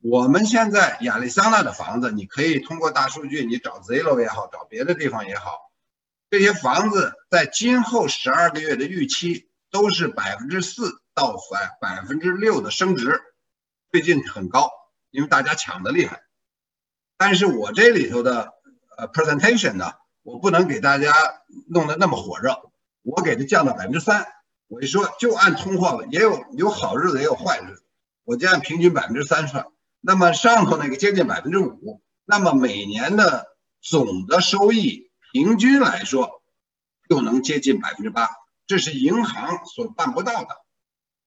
[0.00, 5.72] 我们现在亚利桑那的房子，你可以通过大数据，你找 Zillow 也好，找别的地方也好，
[6.30, 13.22] 这些房子在今后十二个月的预期都是百分之四到百百分之六的升值，
[13.90, 14.70] 最近很高。
[15.10, 16.24] 因为大家抢的厉害，
[17.16, 18.52] 但是我这里头的
[18.98, 19.92] 呃 presentation 呢，
[20.24, 21.12] 我不能给大家
[21.68, 22.72] 弄得那么火热，
[23.02, 24.26] 我给它降到百分之三。
[24.66, 27.84] 我一说就按通货，也有有好日子也有坏日子，
[28.24, 29.66] 我就按平均百分之三算。
[30.00, 33.46] 那么上头那个接近百分之五，那么每年的
[33.80, 36.42] 总的收益平均来说
[37.08, 38.28] 就能接近百分之八，
[38.66, 40.56] 这是银行所办不到的，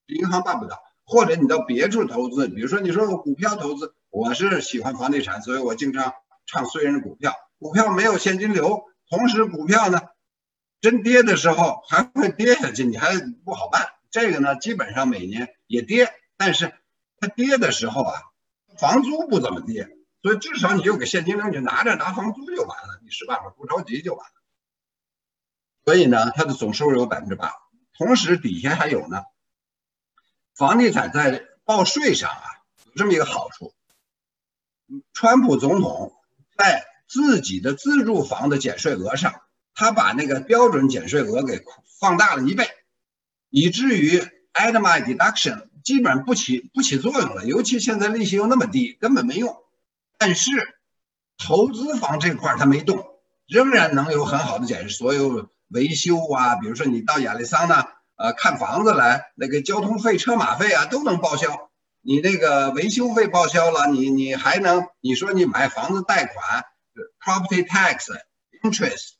[0.08, 0.82] 银行办不到。
[1.10, 6.14] 或者你到别处投资，比如说你说股票投资，我是喜欢房地产，所以我经常
[6.46, 10.02] 唱虽然是股票，股票没有现金流，同时股票呢，
[10.82, 13.88] 真跌的时候还会跌下去，你还不好办。
[14.12, 16.74] 这个呢，基本上每年也跌，但是
[17.22, 18.14] 它跌的时候啊，
[18.78, 19.88] 房租不怎么跌，
[20.22, 24.34] 所以至少你有个现金流，你拿着拿房租就完了，一时半会儿不着急就完了。
[25.86, 27.54] 所以呢，它的总收入有百分之八，
[27.98, 29.24] 同时底下还有呢。
[30.58, 32.42] 房地产在报税上啊
[32.86, 33.76] 有这么一个好处，
[35.14, 36.16] 川普总统
[36.58, 39.44] 在自己的自住房的减税额上，
[39.76, 41.64] 他把那个标准减税额给
[42.00, 42.68] 放大了一倍，
[43.52, 44.18] 以至于
[44.52, 49.56] a d m i deduction 基本上不起不起作用了，尤其现在利息又那么低，根本没用。
[50.18, 50.50] 但是
[51.38, 53.06] 投资房这块他没动，
[53.46, 57.96] 仍然能有很好的减税，所有维修啊，比如说你到亚利桑那。
[58.18, 61.70] 呃，看房子来，那个交通费、车马费啊都能报销。
[62.02, 66.66] 你那个维修费报销了，你你还能，你说你买房子贷款
[67.22, 68.08] ，property tax、
[68.64, 69.12] interest、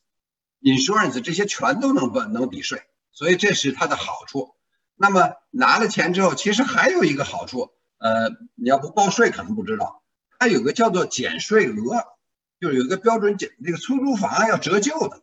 [0.60, 2.82] insurance 这些全都能不能抵税，
[3.12, 4.56] 所以这是它的好处。
[4.96, 10.02] 那么拿了钱之后，其实还有一个好处，呃，你要不报税可能不知道，
[10.40, 12.04] 它有个叫做减税额，
[12.60, 15.22] 就是有一个标准减，那个出租房要折旧的，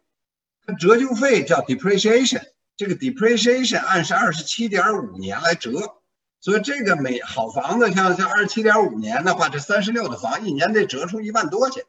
[0.65, 2.54] 它折旧费叫 depreciation。
[2.77, 5.71] 这个 depreciation 按是二十七点五年来折，
[6.41, 11.85] 所以这个每好房子像像二十七点五年的话，这三十六的房一年得折出一万多去。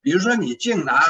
[0.00, 1.02] 比如说你净拿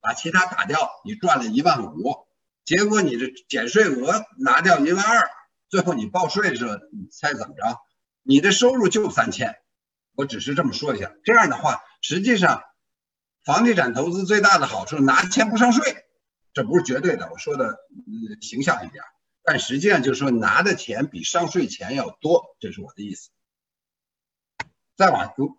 [0.00, 2.26] 把其他打掉，你赚了一万五，
[2.64, 5.28] 结果你这减税额拿掉一万二，
[5.68, 7.78] 最后你报税的时候，你猜怎么着？
[8.22, 9.56] 你的收入就三千。
[10.14, 12.62] 我只是这么说一下，这样的话，实际上
[13.44, 16.04] 房地产投资最大的好处拿钱不上税。
[16.52, 19.04] 这不是绝对的，我说的嗯形象一点，
[19.44, 23.30] 但实际上就是说拿的钱比上税钱要多，这是我的意思。
[24.96, 25.56] 再往读，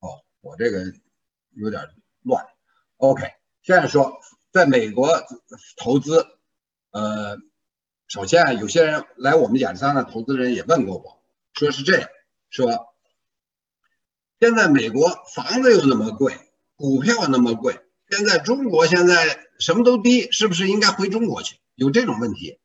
[0.00, 0.92] 哦，我这个
[1.52, 1.88] 有点
[2.22, 2.44] 乱。
[2.96, 5.08] OK，现在说在美国
[5.76, 6.26] 投资，
[6.90, 7.38] 呃，
[8.08, 11.21] 首先啊有些人来我们亚利桑那投资人也问过我。
[11.54, 12.08] 说是这样，
[12.50, 12.94] 说
[14.40, 16.34] 现在美国房子又那么贵，
[16.76, 21.56] 股票那么贵，现在中国现在什么都低，是不是应该回中国去？
[21.74, 22.58] 有这种问题？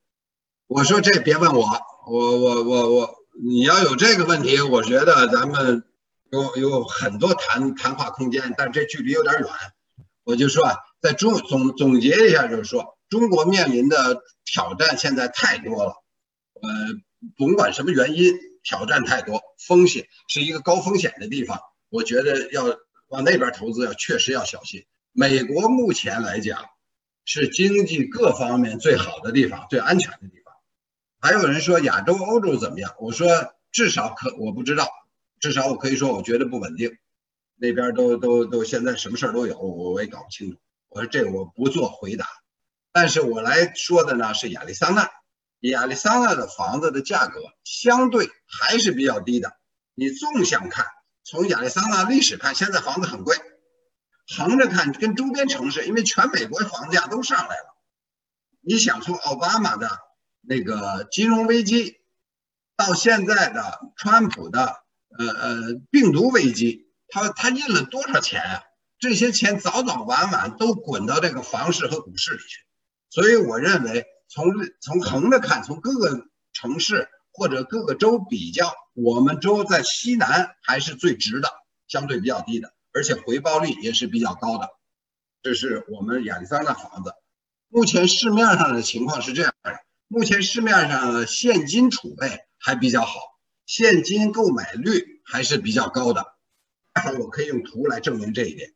[0.68, 1.66] 我说这别问我，
[2.08, 5.84] 我我我我，你要有这个问题，我觉得咱们
[6.32, 9.48] 有有很多谈谈话空间，但这距离有点远。
[10.24, 15.94] 我就说啊，在中总总结一下，就是说中国面临的挑战现在太多了，
[16.62, 16.70] 呃，
[17.38, 18.34] 甭管什么原因。
[18.68, 22.66] 挑战太多，风险是一个高风险的地方，我觉得要
[23.08, 24.86] 往那边投资要确实要小心。
[25.14, 26.66] 美国目前来讲
[27.24, 30.54] 是经济各方面最好的地方，最安全的地方。
[31.22, 32.94] 还有人说亚洲、欧洲怎么样？
[33.00, 34.90] 我说至少可我不知道，
[35.40, 36.92] 至少我可以说我觉得不稳定，
[37.56, 40.58] 那边都都都现在什么事儿都有，我我也搞不清楚。
[40.90, 42.28] 我说这个我不做回答，
[42.92, 45.10] 但是我来说的呢是亚利桑那。
[45.62, 49.58] 亚利桑那的房子的价格相对还是比较低的。
[49.96, 50.86] 你纵向看，
[51.24, 53.36] 从亚利桑那历史看，现在房子很贵。
[54.36, 57.78] 横着看跟周边城市，因为全美国房价都上来了。
[58.60, 59.90] 你想从奥巴马的
[60.42, 62.02] 那个金融危机，
[62.76, 64.84] 到现在的川普的
[65.18, 68.64] 呃呃病毒危机，他他印了多少钱啊？
[69.00, 72.66] 这些钱早早晚晚都滚到这个房市和股市里去。
[73.10, 81.50] 所以我认为，从从横着看，从各个城市或者各个州比较，我们州在西南还是最值的，
[81.88, 84.70] 相对比较低的，而且回报率也是比较高的。
[85.42, 87.14] 这是我们亚利桑那房子。
[87.70, 93.20] 目前市面上的情况是这样的：目前市面上的现金储备还比较好，
[93.66, 96.26] 现金购买率还是比较高的。
[97.20, 98.74] 我可以用图来证明这一点。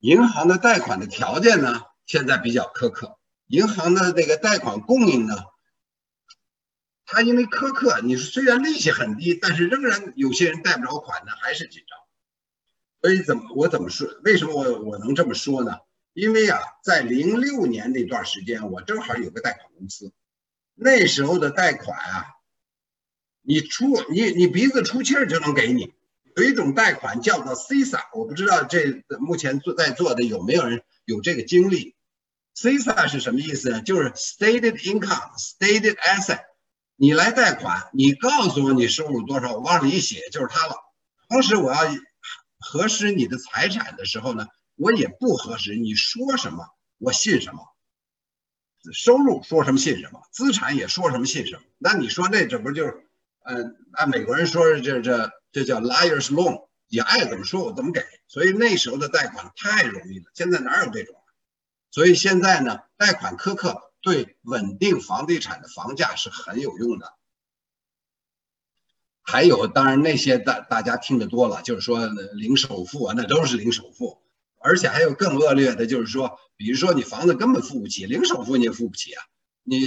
[0.00, 3.18] 银行的贷款的条件呢，现在比较苛刻。
[3.46, 5.36] 银行的这个贷款供应呢，
[7.04, 11.98] 它因为苛刻，你虽然利息很低，但是仍然有些人贷不着款呢，还是紧张。
[13.00, 14.08] 所以怎么我怎么说？
[14.24, 15.78] 为什么我我能这么说呢？
[16.12, 20.12] 因为啊，在零六年那段时间，我正好有个贷款公司，
[20.74, 22.24] 那时候的贷款啊，
[23.42, 25.94] 你出你你鼻子出气儿就能给你。
[26.34, 31.95] 有一种贷款叫做 CISA，我不知道这目前做在座的有没有人有这个经历。
[32.56, 33.82] CISA 是什么意思呢？
[33.82, 36.40] 就是 Stated Income, Stated Asset。
[36.96, 40.74] 你来贷款，你告诉我你收入多少，我往里一写就是它了。
[41.28, 41.80] 同时我要
[42.58, 46.66] 核实你的财产的时候呢，我也不核实，你说什么
[46.96, 47.60] 我信什么。
[48.92, 51.62] 收入说什么信什么，资产也说什么信什么。
[51.76, 53.06] 那你说那这不就是，
[53.44, 58.02] 嗯，按美国人说这这这叫 liar's loan，你爱怎么说我怎么给。
[58.28, 61.14] 所以那时候的贷款太容易了，现在哪有这种？
[61.96, 67.14] 所以现在呢，贷款苛刻对稳定房地产的房价是很有用的。
[69.22, 74.20] 还有，当然那些大大家听得多了，就是说零首付啊，那都是零首付。
[74.58, 79.24] 而且还有更恶劣的，就是说，比如说你房子根本付不起，零首付你也付不起啊，
[79.62, 79.78] 你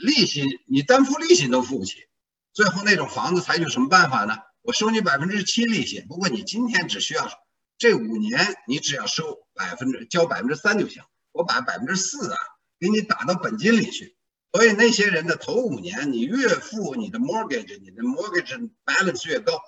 [0.00, 2.08] 利息你单付利息都付不起，
[2.54, 4.38] 最后那种房子采取什么办法呢？
[4.62, 7.28] 我收你百分之七利息，不过你今天只需要
[7.76, 11.02] 这五年，你只要收百分之交百分之三就行。
[11.32, 12.38] 我把百分之四啊
[12.80, 14.16] 给你打到本金里去，
[14.52, 19.60] 所以那些人的头五年，你越付你的 mortgage，你的 mortgage balance 越高，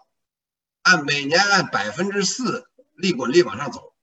[0.82, 3.94] 按每年按百分之四利滚利往上走，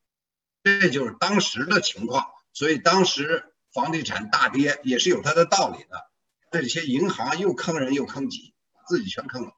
[0.63, 2.25] 这就是当时的情况。
[2.53, 6.09] 所以当时房地产大跌也是有它的道理的。
[6.51, 8.53] 这些银行又坑人又坑己，
[8.87, 9.51] 自己全坑了。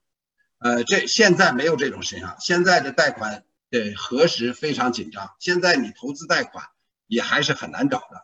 [0.57, 5.35] 呃，这现在没有这种现象，现在的贷款的核实非常紧张。
[5.39, 6.65] 现在你投资贷款。
[7.09, 8.21] 也还是很难找的，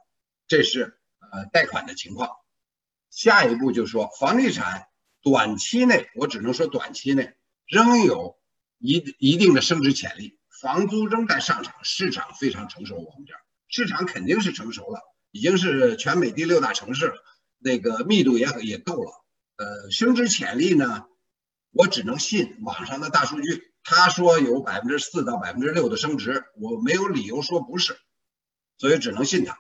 [0.47, 2.29] 这是呃贷款的情况。
[3.09, 4.85] 下一步就说，房地产
[5.21, 7.33] 短期内，我只能说短期内
[7.65, 8.37] 仍有
[8.77, 12.95] 一一定的升值潜力，房租仍在上涨，市场非常成熟。
[12.95, 14.99] 我们这儿市场肯定是成熟了，
[15.31, 17.15] 已经是全美第六大城市了，
[17.57, 19.25] 那个密度也也够了。
[19.57, 21.07] 呃，升值潜力呢，
[21.71, 27.97] 我只能信网上的大数据，他说有百分之四到百分之六的升值，我没有理由说不是。
[28.77, 29.57] 所以只能信他。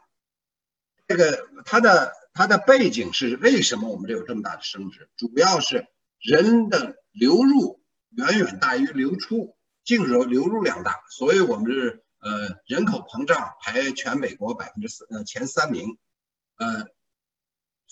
[1.07, 5.09] 这个它的它的背景是为什么我们这有这么大的升值？
[5.17, 5.87] 主要是
[6.19, 15.97] 人的流入远远大于流出，净流流入量大，所以我们是呃人口膨胀排全美国百分之四呃前三名。
[16.57, 16.87] 呃，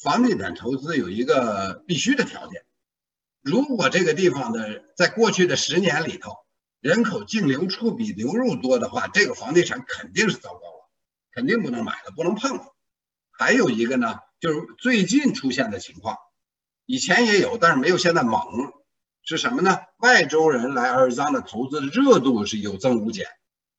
[0.01, 2.65] 房地产投资有一个必须的条件，
[3.41, 6.31] 如果这个地方的在过去的十年里头
[6.79, 10.61] 人口净流出比流入多的话，这个房地产肯定是糟糕。
[11.33, 12.65] 肯定不能买了，不能碰了。
[13.31, 16.17] 还有一个呢，就是最近出现的情况，
[16.85, 18.41] 以前也有，但是没有现在猛。
[19.25, 19.79] 是什么呢？
[19.97, 23.25] 外州人来尔桑的投资热度是有增无减。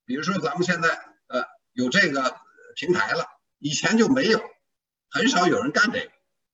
[0.05, 0.89] 比如说咱们现在
[1.29, 2.37] 呃有这个
[2.75, 3.27] 平台了，
[3.59, 4.41] 以前就没有，
[5.11, 6.11] 很少有人干这个，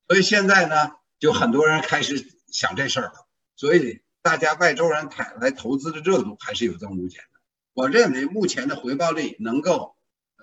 [0.09, 3.27] 所以现在呢，就很多人开始想这事儿了。
[3.57, 7.41] 所以大家外州人来来投资的热度还是有增无减的。
[7.73, 9.97] 我认为目前的回报率能够。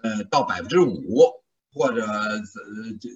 [0.04, 1.44] 呃，到百分之五
[1.74, 2.42] 或者呃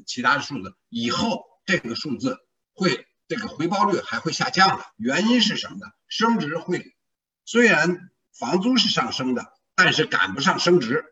[0.06, 2.38] 其他的数字以后，这个数字
[2.74, 4.86] 会这个回报率还会下降的。
[4.98, 5.86] 原因是什么呢？
[6.08, 6.96] 升值会
[7.46, 11.06] 虽然房租是上升的，但是赶不上升值。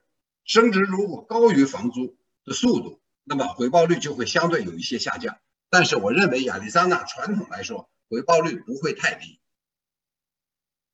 [0.46, 5.40] 升值如果高于房租的速度，那么回报率就会相对有一些下降。
[5.70, 9.40] 但是我认为亚利桑那传统来说，回报率不会太低。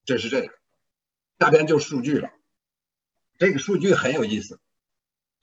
[0.03, 0.53] 这是这个，
[1.39, 2.29] 下边就数据了。
[3.37, 4.59] 这个数据很有意思。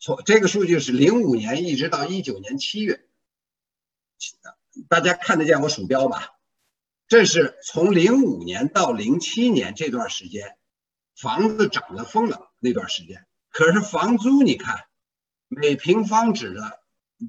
[0.02, 3.06] 从这个数据是零五年一直到一九年七月，
[4.88, 6.30] 大家看得见我鼠标吧？
[7.06, 10.58] 这是从零五年到零七年这段时间，
[11.14, 14.86] 房子涨了疯了那段时间，可是房租你看，
[15.46, 16.80] 每平方尺的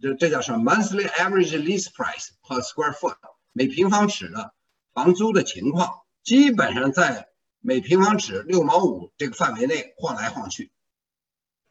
[0.01, 3.17] 这这叫什么？monthly average lease price per square foot，
[3.51, 4.55] 每平方尺的
[4.93, 10.71] 房租的情况，基本上在每平方尺六毛五这个范围内晃来晃去。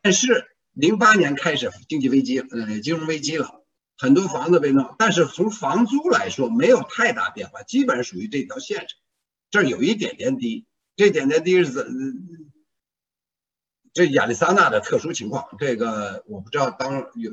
[0.01, 3.65] 但是零八年开始经济危机，呃，金融危机了，
[3.97, 8.89] 很多房子被弄，但是从房租来说没有太大变化，基本上属于这条线上，
[9.51, 10.67] 这儿有一点点低，
[10.97, 11.87] 这点点低是怎？
[13.95, 16.71] 这亚利桑那的特殊情况，这个我不知道。
[16.71, 17.31] 当有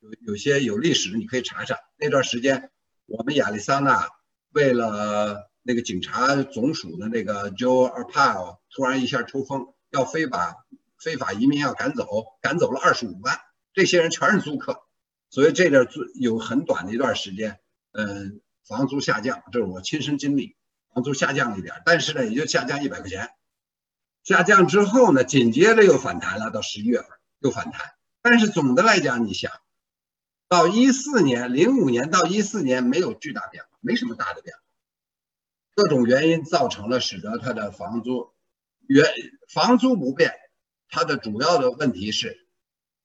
[0.00, 1.76] 有有些有历史，你可以查查。
[1.98, 2.70] 那段时间，
[3.04, 4.08] 我们亚利桑那
[4.52, 10.54] 为了那个警察总署的那个 Joe Arpaio 突然一下抽风，要非把
[11.02, 12.06] 非法移民要赶走，
[12.40, 13.40] 赶走了二十五万。
[13.74, 14.82] 这些人全是租客，
[15.30, 17.58] 所以这点租有很短的一段时间，
[17.90, 20.56] 嗯，房租下降，这是我亲身经历，
[20.94, 23.30] 房租下降了一点，但是呢，也就下降一百块钱。
[24.22, 27.08] 下降之后呢，紧接着又反弹了，到十一月份
[27.40, 27.94] 又反弹。
[28.20, 29.50] 但是总的来讲，你想
[30.48, 34.62] 到一四年、零五年到一四年没有巨大变化，没什么大的变化。
[35.74, 38.30] 各种原因造成了，使得它的房租
[38.86, 39.06] 原
[39.48, 40.34] 房租不变。
[40.92, 42.46] 它的主要的问题是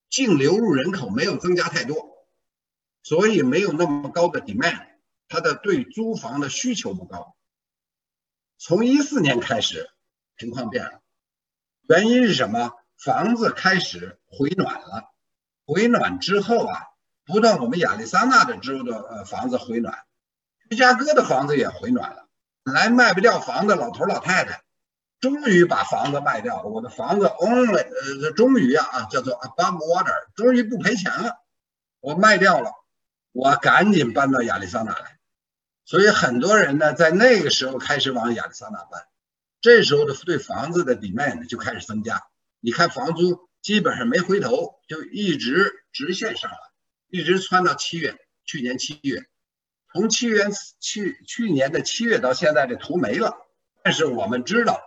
[0.10, 2.28] 净流入人口没有增加太多，
[3.02, 4.86] 所以没有那么高的 demand，
[5.30, 7.38] 它的对租房的需求不高。
[8.58, 9.90] 从一四年开始，
[10.38, 11.02] 情况变了。
[11.88, 12.74] 原因是什么？
[12.98, 15.14] 房子开始回暖了，
[15.66, 16.88] 回暖之后啊，
[17.26, 20.04] 不但我们亚利桑那的州的呃房子回暖，
[20.70, 22.28] 芝加哥的房子也回暖了。
[22.64, 24.64] 本来卖不掉房的老头老太太，
[25.20, 26.70] 终于把房子卖掉了。
[26.70, 27.76] 我的房子 only
[28.24, 31.44] 呃，终于啊，叫做 above water，终于不赔钱了。
[32.00, 32.72] 我卖掉了，
[33.32, 35.18] 我赶紧搬到亚利桑那来。
[35.86, 39.06] 所以很多人呢，在那个时候开始往亚利桑那搬。
[39.60, 42.24] 这时候的对房子的 demand 就开始增加，
[42.60, 46.58] 你看房租基本上没回头，就一直直线上来，
[47.10, 49.26] 一直窜到七月，去年七月，
[49.92, 50.48] 从七月
[50.80, 53.36] 去去年的七月到现在，这图没了。
[53.82, 54.80] 但是我们知道，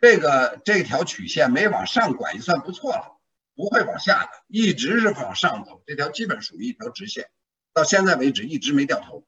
[0.00, 3.20] 这个这条曲线没往上拐就算不错了，
[3.54, 5.82] 不会往下的，一直是往上走。
[5.86, 7.30] 这条基本属于一条直线，
[7.74, 9.26] 到现在为止一直没掉头。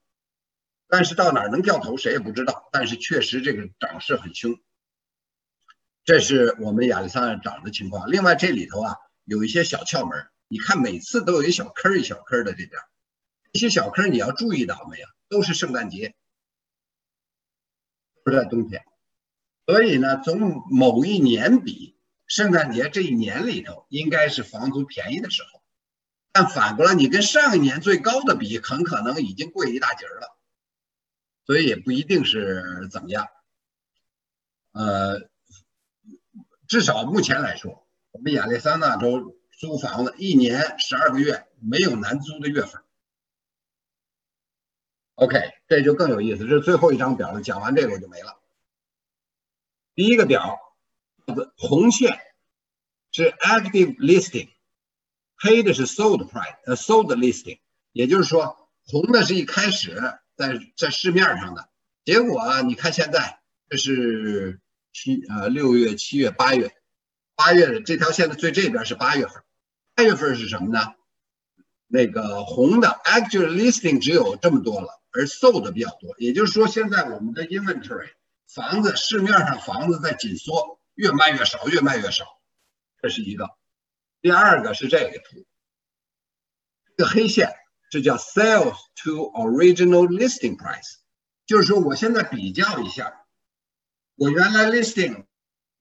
[0.87, 2.69] 但是到哪能掉头，谁也不知道。
[2.71, 4.59] 但是确实这个涨势很凶，
[6.05, 8.11] 这是我们亚历山大涨的情况。
[8.11, 12.71] 另外这里头啊有一些小窍门，你看每次都有一小坑一小坑的这边，
[13.51, 15.07] 这些小坑你要注意到没有？
[15.29, 16.15] 都是圣诞节，
[18.23, 18.83] 不是在冬天。
[19.65, 21.95] 所以呢，从某一年比，
[22.27, 25.61] 圣诞节这一年里头应该是房租便宜的时候，
[26.31, 30.37] 但反过来你跟上一年最高的比，很可能已经贵一大截了。
[31.45, 33.27] 所以也不一定是怎么样，
[34.71, 35.29] 呃，
[36.67, 42.81] 至少目前来说，我们亚利桑那州租房子一年十二个月没有难租的月份。
[45.15, 45.37] OK，
[45.67, 48.39] 这就更有意思，这是最后一张表了，讲完这个我就没了。
[49.95, 50.59] 第一个表，
[51.57, 52.19] 红线
[53.11, 54.49] 是 active listing，
[55.35, 57.59] 黑的是 sold price，呃，sold listing，
[57.91, 60.01] 也就是说，红的是一开始。
[60.35, 61.69] 在在市面上的
[62.03, 63.39] 结果啊，你看现在
[63.69, 64.59] 这是
[64.91, 66.73] 七呃六月、七月、八月，
[67.35, 69.43] 八月的这条线的最这边是八月份，
[69.93, 70.95] 八月份是什么呢？
[71.85, 78.09] 那个红的 actual listing 只有这么多了，而 sold 比较多，也就是说现在我们的 inventory
[78.53, 82.25] 房子市面上房子在紧缩，越卖越少，越卖越少，
[83.01, 83.49] 这是一个。
[84.21, 85.45] 第二个是这个图，
[86.97, 87.55] 这个黑线。
[87.89, 90.95] 这叫 sales to original listing price，
[91.45, 93.23] 就是说我现在比较一下，
[94.15, 95.27] 我原来 listing，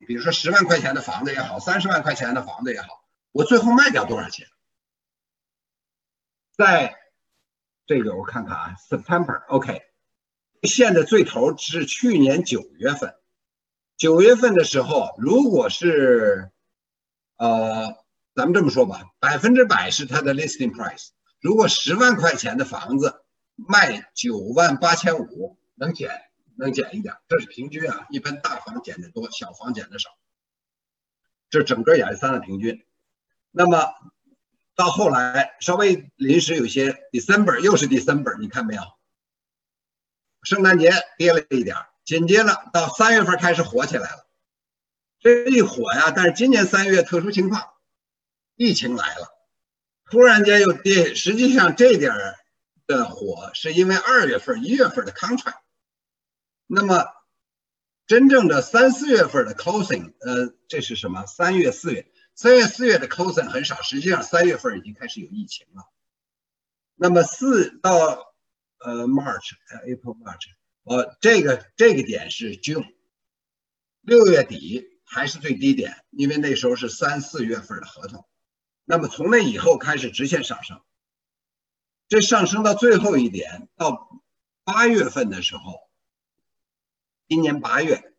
[0.06, 4.46] 比如说十万块钱的房子也好，三十万块钱的房子也好，我最后卖掉多少钱？
[6.54, 6.94] 在
[7.86, 9.80] 这个我看看啊，September，OK，
[10.68, 13.14] 线的最头是去年九月份，
[13.96, 16.50] 九月份的时候，如果是
[17.36, 17.96] 呃，
[18.34, 21.08] 咱们这么说吧，百分之百是它的 listing price。
[21.40, 23.24] 如果十万块钱的房子
[23.56, 26.10] 卖九万八千五，能减
[26.56, 28.06] 能减一点，这是平均啊。
[28.10, 30.10] 一般大房减的多，小房减的少。
[31.50, 32.84] 这整个亚利桑那平均。
[33.50, 33.92] 那么
[34.76, 38.82] 到后来稍微临时有些 December 又是 December，你看没有？
[40.42, 44.26] 圣诞节跌了一点，紧接着到三月份开始火起来了。
[45.20, 47.70] 这一火呀，但是今年三月特殊情况，
[48.56, 49.28] 疫情来了。
[50.04, 52.36] 突然间又跌，实际上这点儿
[52.86, 55.60] 的火是因为二月份、一月份的 contract。
[56.66, 57.06] 那么
[58.06, 61.24] 真正的三四月份的 closing，呃，这是什么？
[61.24, 65.84] 三月、四月、三月、四月的 closing 很少，实际上三月份已经开始有疫情了。
[66.96, 68.31] 那么四到
[68.84, 69.52] 呃 March、
[69.86, 70.46] April、March，
[70.84, 72.86] 呃，这个这个点是 June，
[74.00, 78.26] 六月底还是最低点，因为那时候是三四月份的合同。
[78.84, 80.82] 那么从那以后开始直线上升，
[82.08, 84.22] 这上升到最后一点，到
[84.64, 85.88] 八月份的时候，
[87.28, 88.12] 今年八月，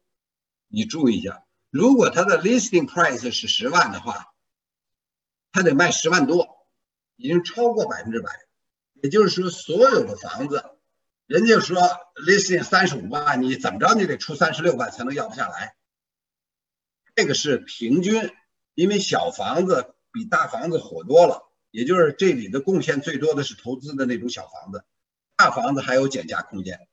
[0.70, 4.34] 你注意一下，如果它的 listing price 是十万的话，
[5.51, 6.66] 它得卖十万多，
[7.18, 8.32] 已经超过百分之百。
[9.03, 10.63] 也就是说，所有的房子，
[11.27, 11.77] 人家说
[12.25, 15.75] listing 三十五万，你怎么着你得出三十六万才能要不下来。
[17.13, 18.31] 这个是平均，
[18.73, 19.93] 因为小房子。
[20.15, 21.41] 比大房子火多了，
[21.71, 24.85] 也就是这里的贡献最多的是投资的那种小房子，
[25.35, 26.87] 大房子还有减价空间，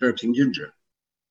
[0.00, 0.74] 这是平均值。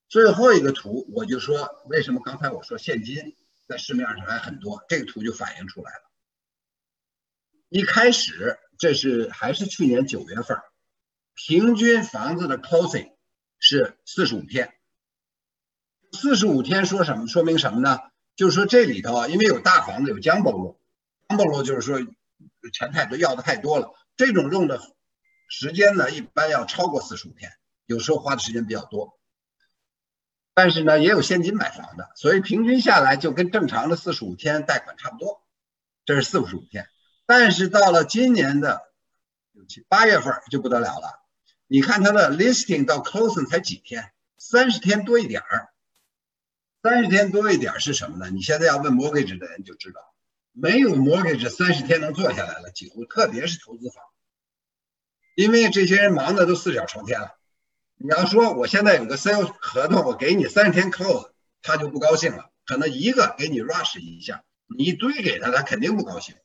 [0.07, 3.35] 最后一个图我就说，为什么刚才我说现金
[3.67, 6.09] 在市面上还很多，这个图就反映出来了。
[7.67, 10.57] 一开始这是还是去年九月份，
[11.33, 13.11] 平均房子的 closing
[13.59, 14.73] 是四十五天，
[16.11, 17.27] 四十五天说什么？
[17.27, 17.99] 说明什么呢？
[18.35, 20.79] 就是说这里头啊，因为有大房子有江波罗，
[21.27, 21.99] 江波罗就是说
[22.71, 24.79] 钱太多要的太多了，这种用的
[25.49, 27.51] 时间呢一般要超过四十五天，
[27.87, 29.17] 有时候花的时间比较多。
[30.53, 35.43] 但是呢也有现金买房的，所以平均下来就跟正常的四十五天贷款差不多，
[36.05, 36.87] 这是四十五天。
[37.27, 38.81] 但是到了今年的
[39.87, 41.19] 八月份就不得了了，
[41.67, 45.69] 你看它的 listing 到 closing 才几天，三十天多一点儿。
[46.81, 48.29] 三十天多一点是什么呢？
[48.29, 49.99] 你现在要问 mortgage 的人就知道，
[50.53, 54.01] 没有 mortgage 三十天能做下来了，几乎特别是投资房，
[55.35, 57.35] 因为这些人忙的都四脚朝天了。
[57.97, 62.51] 你要说我现在有个 sale 合同，我给你三十天 close，他就不高兴了。
[62.65, 66.35] 可能一个给你 rush 一下，你一堆给他，他肯定不高兴。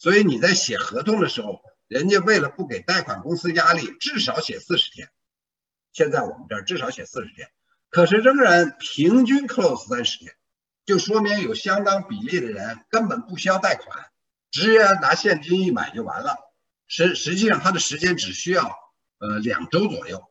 [0.00, 5.10] 所以你在写合同的时候，人家为了不给贷款公司压力，至少写四十天。
[5.92, 7.50] 现在我们这儿至少写四十天。
[7.90, 10.32] 可是仍然平均 close 三十天，
[10.86, 14.06] 就说明有相当比例的人根本不需要贷款，
[14.50, 16.34] 直接拿现金一买就完了。
[16.86, 18.74] 实实际上他的时间只需要
[19.18, 20.24] 呃两周左右。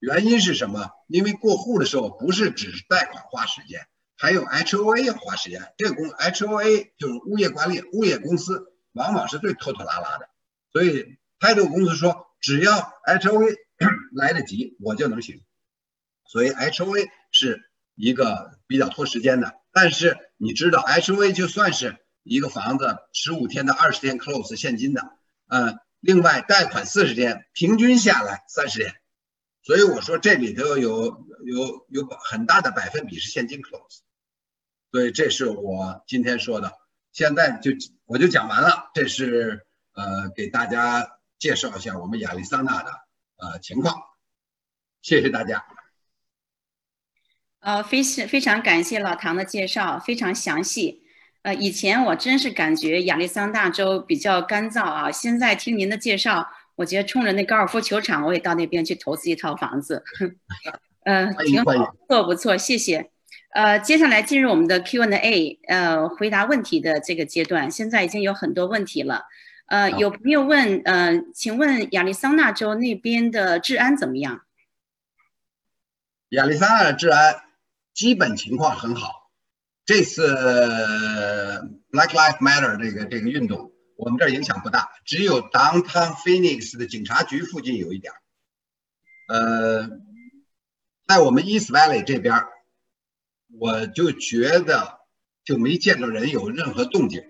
[0.00, 0.90] 原因是什么？
[1.06, 5.72] 因为过户的时候不是只是贷款花时间，还有 HOA 要花时间。
[5.78, 10.28] 这个公 HOA 就是物业管理物业公司，往往是最拖拖拉拉的。
[10.70, 12.72] 所以泰度公司说，只要
[13.06, 13.56] HOA
[14.14, 15.42] 来得及，我就能行。
[16.24, 25.02] 所以 HOA 是一个比较拖时间的，但是你知道 HOA 就算是一个房子十五天到二十天 close 现金的，
[25.48, 28.94] 嗯，另外贷款四十天，平均下来三十天，
[29.62, 33.98] 所以我说这里头有有有很大的百分比是现金 close，
[34.90, 36.72] 所以这是我今天说的，
[37.12, 37.70] 现在就
[38.06, 42.90] 我就讲完了，这是呃给大家介绍一下我们亚利桑那的
[43.36, 43.94] 呃情况，
[45.02, 45.64] 谢谢大家。
[47.60, 51.02] 呃，非常非常感谢老唐的介绍，非常详细。
[51.42, 60.02] 呃，以前我真是感觉亚利桑那州比较干燥啊，现在听您的介绍，我觉得冲着那高尔夫球场，我也到那边去投资一套房子。
[61.04, 63.10] 呃，挺好，不错不错，谢谢。
[63.52, 69.24] 呃，接下来进入我们的 Q&A，呃，回答问题的这个阶段，现在已经有很多问题了。
[69.66, 74.42] 呃，有朋友问，呃，请问亚利桑那州那边的治安怎么样？
[76.30, 77.42] 亚利桑那的治安。
[77.94, 79.30] 基本情况很好。
[79.84, 80.34] 这次
[81.90, 88.16] Black Lives Matter 这个这个运动，我们这儿影响不大，只有 Downtown Phoenix 的警察局附近有一点儿。
[89.28, 89.90] 呃，
[91.06, 92.34] 在我们 East Valley 这边，
[93.58, 95.00] 我就觉得
[95.44, 97.22] 就没见着人有任何动静。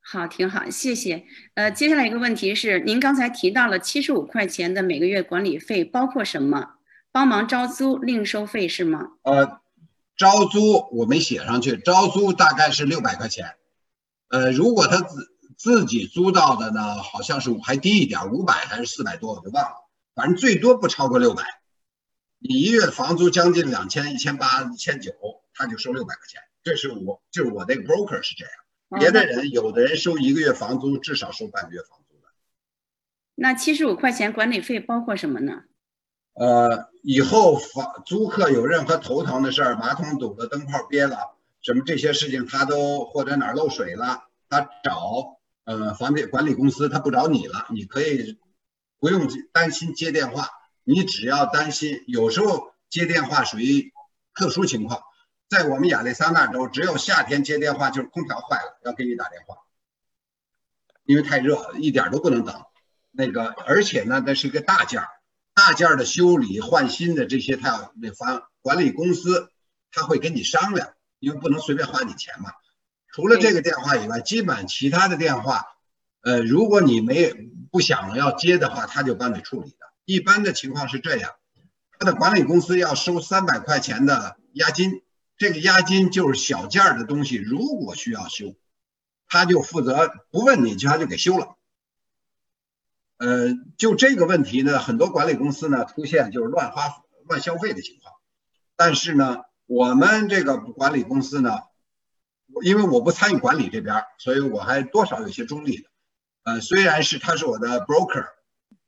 [0.00, 1.26] 好，挺好，谢谢。
[1.54, 6.76] 呃，接下来一个问题是，您刚才提到了七十五块钱的每个月管理费，包括什么？
[7.12, 9.08] 帮忙招租另收费是吗？
[9.22, 9.60] 呃，
[10.16, 13.56] 招租我没写上去，招租大概是六百块钱。
[14.28, 19.74] 呃，如果他自自己租到的呢，好像是还低一点，五百还是四百多，我就忘了。
[20.14, 21.42] 反正最多不超过六百。
[22.38, 25.12] 你一月房租将近两千、一千八、一千九，
[25.54, 26.40] 他就收六百块钱。
[26.62, 28.54] 这是我，就是我那个 broker 是这样。
[29.00, 32.28] 别的人，有的人收一个月房租，至少收半个月房租的。
[33.34, 35.64] 那七十五块钱管理费包括什么呢？
[36.34, 48.38] 呃，以后房租客有任何头疼的事儿，马桶堵了，灯泡憋了，什么这些事情，他都或者哪儿漏水了，他找呃房地管理公司，他不找你了，你可以
[49.00, 50.48] 不用担心接电话，
[50.88, 53.92] 你只要担心有时候接电话属于
[54.34, 55.02] 特殊情况，
[55.50, 59.58] 在我们亚利桑那州，只有夏天接电话就是空调坏了要给你打电话，
[61.04, 62.64] 因为太热，一点都不能等。
[63.10, 65.08] 那个，而且呢，那是一个大件儿，
[65.52, 69.50] 大件儿的修理换新的这些，他要那房管理公司
[69.92, 72.50] 他会跟你商量，因为不能随便花你钱嘛。
[73.12, 75.66] 除了这个电话以外，基本其他的电话，
[76.22, 77.30] 呃，如果你没
[77.70, 79.76] 不想要接的话，他就帮你处理。
[80.08, 81.34] 一般的情况是这样，
[81.98, 85.02] 他的管理公司要收三百块钱的押金，
[85.36, 88.54] 这个押金就是小件儿的东西，如果需要修，
[89.28, 91.56] 他就负责不问你就他就给修了。
[93.18, 96.88] 呃，就这个问题呢，很多管理公司呢出现就是乱花
[97.26, 98.14] 乱消费的情况，
[98.76, 101.58] 但是呢，我们这个管理公司呢，
[102.62, 105.90] 因为我不参与管理这边，所以我还多少有些中立的。
[106.44, 108.28] 呃，虽然是他是我的 broker，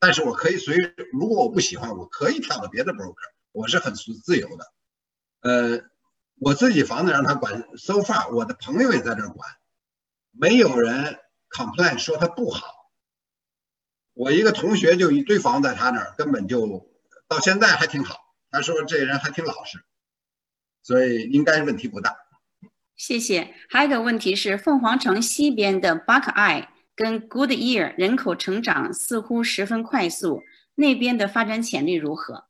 [0.00, 0.74] 但是我可以随
[1.12, 3.14] 如果我不喜欢，我可以跳到别的 broker，
[3.52, 4.72] 我是很自由的。
[5.42, 5.82] 呃，
[6.38, 9.50] 我自己房子让他管，so far 我的朋友也在这管，
[10.32, 11.18] 没有人
[11.50, 12.66] complain 说他不好。
[14.14, 16.90] 我一个同学就一堆房在他那儿，根本就
[17.28, 18.16] 到现在还挺好。
[18.50, 19.84] 他说这人还挺老实，
[20.82, 22.16] 所以应该问题不大。
[22.96, 23.54] 谢谢。
[23.68, 26.66] 还有一个问题是，凤凰城西边的 Buckeye
[27.00, 30.42] 跟 Goodyear 人口成长似乎十分快速，
[30.74, 32.44] 那边的发展潜力如何？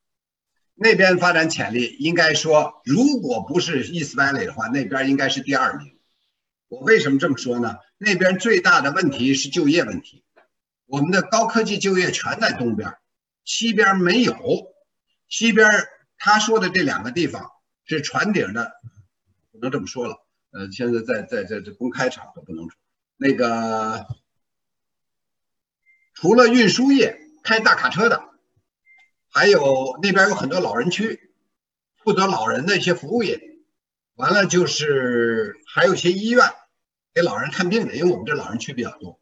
[0.75, 5.97] 那边发展潜力应该说，如果不是 East Valley 的话，那边应该是第二名。
[6.67, 7.77] 我为什么这么说呢？
[7.97, 10.25] 那边最大的问题是就业问题。
[10.87, 12.93] 我们的高科技就业全在东边，
[13.45, 14.35] 西边没有。
[15.29, 15.69] 西边
[16.19, 17.53] 他说的这两个地方
[17.85, 18.73] 是船顶的，
[19.53, 20.17] 不能这么说了。
[20.51, 22.77] 呃，现在在在在这公开场合不能说。
[23.17, 24.07] 那个
[26.21, 28.23] 除了运输业开大卡车的，
[29.31, 31.31] 还有那边有很多老人区，
[31.97, 33.41] 负责老人的一些服务业。
[34.17, 36.45] 完了就是还有一些医院
[37.15, 39.19] 给老人看病的，因为我们这老人区比较多。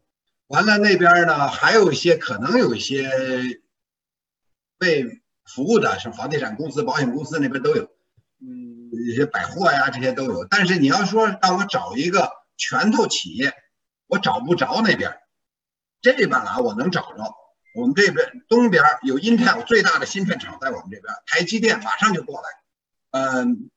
[0.49, 3.09] 完了，那边呢还有一些可能有一些
[4.77, 5.05] 被
[5.45, 7.85] 服务的，什么房地产公司、保险公司那边都有，
[8.41, 10.45] 嗯，一些百货呀这些都有。
[10.47, 13.55] 但是你要说让我找一个拳头企业，
[14.09, 15.17] 我找不着那边。
[16.01, 17.35] 这边啊，我能找着。
[17.75, 22.49] 我们这边东边有 Intel 最大的芯片厂在我们这边，台积电马上就过来。
[23.11, 23.71] 嗯，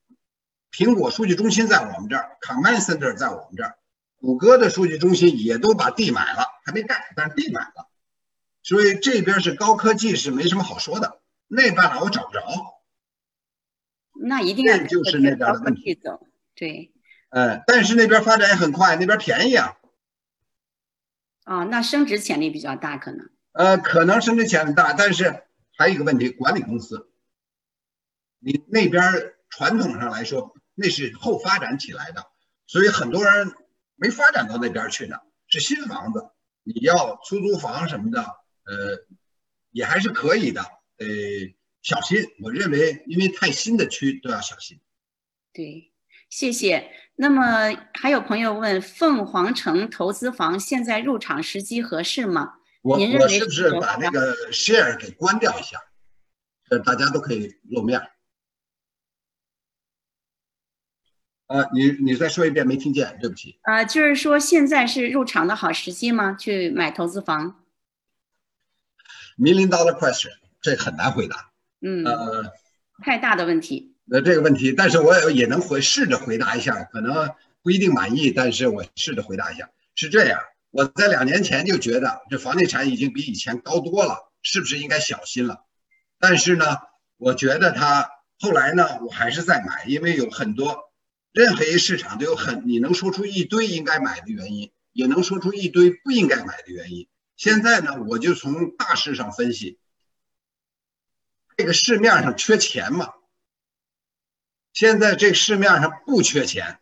[0.71, 3.77] 苹果数据中心在我们这儿，Command Center 在我们这儿。
[4.17, 7.89] 谷歌的数据中心也都把地买了，还没盖，但是地买了，
[8.63, 11.21] 所以这边是高科技，是没什么好说的。
[11.47, 12.41] 那边呢，我找不着。
[14.23, 15.99] 那一定要就是那边的问题，
[16.55, 16.93] 对。
[17.29, 19.77] 呃，但是那边发展也很快，那边便宜啊。
[21.45, 23.29] 哦，那升值潜力比较大，可能。
[23.53, 25.43] 呃，可能升值潜力大，但是
[25.77, 27.11] 还有一个问题，管理公司。
[28.39, 29.01] 你那边
[29.49, 32.27] 传统上来说，那是后发展起来的，
[32.67, 33.53] 所以很多人。
[34.03, 36.31] 没发展到那边去呢，是新房子，
[36.63, 39.05] 你要出租房什么的，呃，
[39.69, 40.61] 也还是可以的，
[40.97, 41.05] 呃，
[41.83, 42.25] 小心。
[42.41, 44.81] 我认为，因为太新的区都要小心。
[45.53, 45.90] 对，
[46.31, 46.91] 谢谢。
[47.17, 52.55] 那么还有朋友问，凤凰城投资房现在入场时机合适吗？
[52.81, 55.77] 我我是不是把那个 share 给关掉一下，
[56.71, 57.99] 呃，大家都可以露面。
[61.45, 63.59] 啊，你你再说一遍，没听见，对不起。
[63.63, 66.33] 啊，就是说现在是入场的好时机吗？
[66.33, 67.63] 去买投资房
[69.37, 71.51] ？Million dollar question，这很难回答。
[71.81, 72.03] 嗯。
[72.05, 72.51] 呃，
[73.03, 73.90] 太大的问题。
[74.13, 77.33] 那这个问题，但是我也也能回试着回答一下，可能
[77.63, 79.69] 不一定满意，但是我试着回答一下。
[79.95, 85.63] 是这样，我在两年前就觉得这房地产已经比以前高多了，是不是应该小心了？
[86.19, 86.65] 但是呢，
[87.15, 90.91] 我觉得它后来呢，我还是在买，因为有很多。
[91.31, 97.07] 任何一市场都有很，你能说出一堆应该买的原因，也能说出一堆不应该买的原因。
[97.37, 99.79] 现在呢，我就从大势上分析，
[101.55, 103.13] 这个市面上缺钱嘛？
[104.73, 106.79] 现在这市面上不缺钱，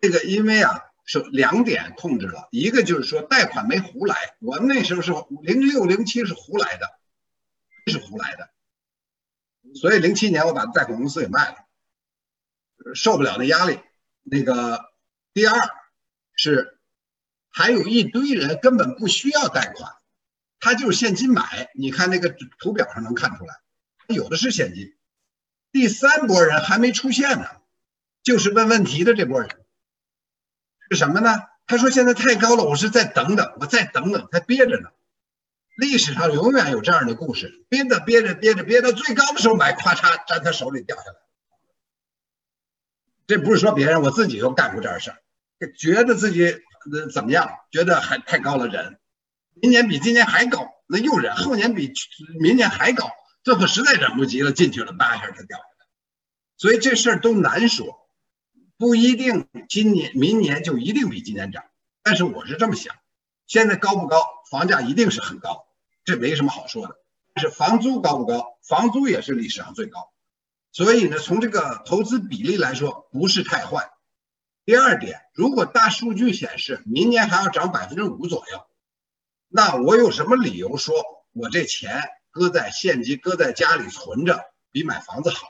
[0.00, 6.86] 这个因为啊是两点控制了，一个就是说贷款没胡来，我们那时候是零六零七是胡来的，
[7.86, 8.50] 是胡来的，
[9.74, 11.56] 所以零七年我把贷款公司给卖了。
[12.94, 13.80] 受不了那压力，
[14.22, 14.84] 那个
[15.32, 15.68] 第二
[16.36, 16.78] 是
[17.48, 19.92] 还有一堆人根本不需要贷款，
[20.60, 21.70] 他就是现金买。
[21.74, 22.28] 你看那个
[22.58, 23.54] 图表上能看出来，
[24.08, 24.95] 有的是现金。
[25.76, 27.46] 第三波人还没出现呢，
[28.22, 29.50] 就是问问题的这波人
[30.88, 31.36] 是什么呢？
[31.66, 34.88] 他说现在太高了，我是再等等，我再等等，他憋着呢。
[35.76, 41.16] 历史上永远有这样的故事，憋着憋着憋着憋到最高的时候买，咔嚓，在他手里掉下来。
[43.26, 45.18] 这不是说别人，我自己都干过这样的事儿，
[45.76, 46.46] 觉得自己
[46.90, 48.98] 呃怎么样，觉得还太高了，忍，
[49.52, 51.92] 明年比今年还高，那又忍，后年比
[52.40, 53.10] 明年还高，
[53.46, 55.86] 最后实在忍不及了，进去了，叭一下就掉下来，
[56.56, 58.10] 所以这事儿都难说，
[58.76, 61.62] 不一定今年明年就一定比今年涨，
[62.02, 62.96] 但是我是这么想，
[63.46, 64.20] 现在高不高，
[64.50, 65.68] 房价一定是很高，
[66.04, 66.96] 这没什么好说的，
[67.34, 70.10] 但是房租高不高，房租也是历史上最高。
[70.72, 73.92] 所以呢，从这个投资比例来说，不是太坏。
[74.64, 78.66] 第二点，如果大数据显示明年还要涨百分之五左右，
[79.46, 80.96] 那我有什么理由说
[81.30, 82.02] 我这钱
[82.36, 85.48] 搁在现金、搁在家里存着比买房子好？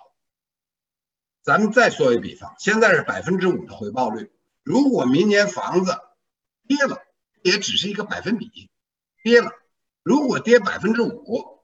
[1.43, 4.31] 咱们再说一比方，现在是百分之五的回报率，
[4.63, 5.99] 如果明年房子
[6.69, 7.03] 跌了，
[7.43, 8.71] 也只是一个百分比，
[9.25, 9.51] 跌了，
[10.05, 11.57] 如果跌百分之五。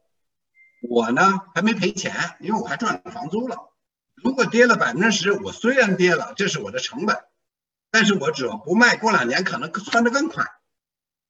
[0.89, 3.73] 我呢还没赔钱，因为我还赚了房租了。
[4.17, 7.17] 如果跌了百分之十，我虽然跌了，这是我的成本，
[7.93, 10.45] 但是我只要不卖，过两年可能窜得更快。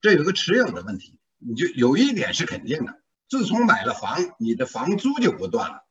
[0.01, 3.02] 这有个持有的问题，你就有一点是肯定的：
[3.33, 5.87] 自从买了房，你的房租就不断了。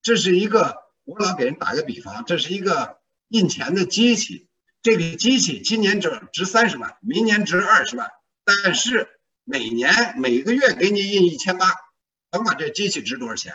[0.00, 2.98] 这是一个，我老给人打个比方，这是一个
[3.28, 4.48] 印钱的机器。
[4.80, 8.10] 这个机器今年值值三十万，明年值二十万，
[8.42, 11.66] 但是每年每个月给你印一千八。
[12.30, 13.52] 甭管这机器值多少钱，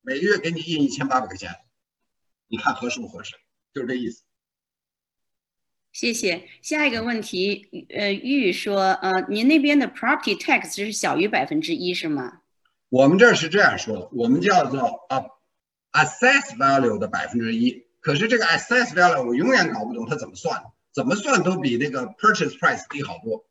[0.00, 1.56] 每个月给你印一千八百块钱，
[2.46, 3.34] 你看合适不合适？
[3.74, 4.22] 就是这意思。
[6.00, 6.48] 谢谢。
[6.62, 12.40] 下一个问题，呃，玉说，呃，您那边的 property tax 是小于百分之一是吗？
[12.88, 14.80] 我们这儿是这样说的，我们叫做
[15.10, 15.20] 啊
[15.92, 17.84] assess value 的百分之一。
[18.00, 23.44] 可是这个 assess value 我永远搞不懂它怎么算，怎么算都比那个 purchase price 低好多。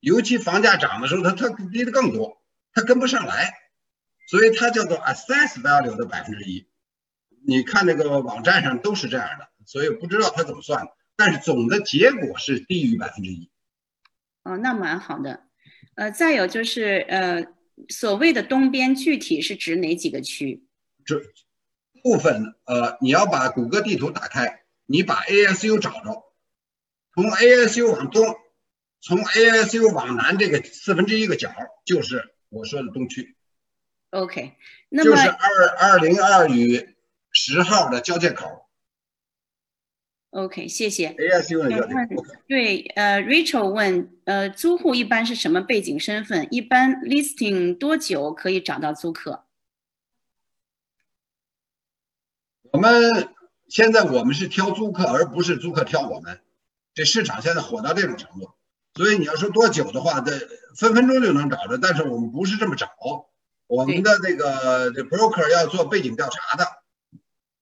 [0.00, 2.42] 尤其房价涨的时候，它它低的更多，
[2.74, 3.54] 它跟不上来。
[4.28, 6.66] 所以它叫做 assess value 的百分之一，
[7.46, 13.50] 你看那个网站上都是这样的，所以不知道它怎么算的，但是总的结果是低于百分之一。
[14.44, 15.44] 哦，那蛮好的。
[15.94, 17.46] 呃，再有就是呃，
[17.88, 20.62] 所谓的东边具体是指哪几个区？
[21.04, 21.20] 这
[22.02, 26.32] 部分呃，你要把谷歌地图打开，你把 ASU 找着，
[27.14, 28.36] 从 ASU 往东，
[29.00, 31.50] 从 ASU 往南这个四分之一个角
[31.84, 33.36] 就是我说的东区。
[34.10, 34.52] OK，
[34.90, 36.94] 那么就是二二零二与
[37.32, 38.65] 十号的交界口。
[40.36, 41.16] OK，谢谢。
[42.46, 46.46] 对，呃，Rachel 问，呃，租户一般是什么背景身份？
[46.50, 49.44] 一般 listing 多久可以找到租客？
[52.70, 53.30] 我们
[53.68, 56.40] 现在我们是挑租客，而不是租客挑我们。
[56.92, 58.50] 这市场现在火到这种程度，
[58.94, 60.32] 所以你要说多久的话，这
[60.76, 61.78] 分分钟就能找着。
[61.78, 62.90] 但是我们不是这么找。
[63.68, 66.66] 我们的那个这 broker 要做背景调查的，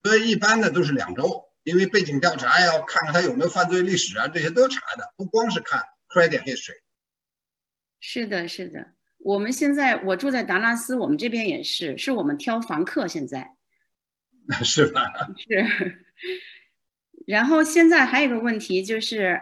[0.03, 6.79] 所以一般的都是两周，因为背景调查要看看他有没有犯罪历史啊，这些都查的，不光是看 credit history。
[7.99, 13.57] 是的，是的，我们现在我住在达拉斯，我们这边也是，是我们挑房客现在。
[14.63, 15.13] 是吧？
[15.37, 16.05] 是。
[17.27, 19.41] 然后现在还有个问题就是，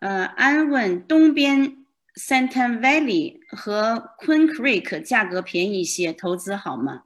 [0.00, 1.76] 呃，安问东边。
[2.16, 7.04] Santa Valley 和 Queen Creek 价格便宜一些，投资好吗？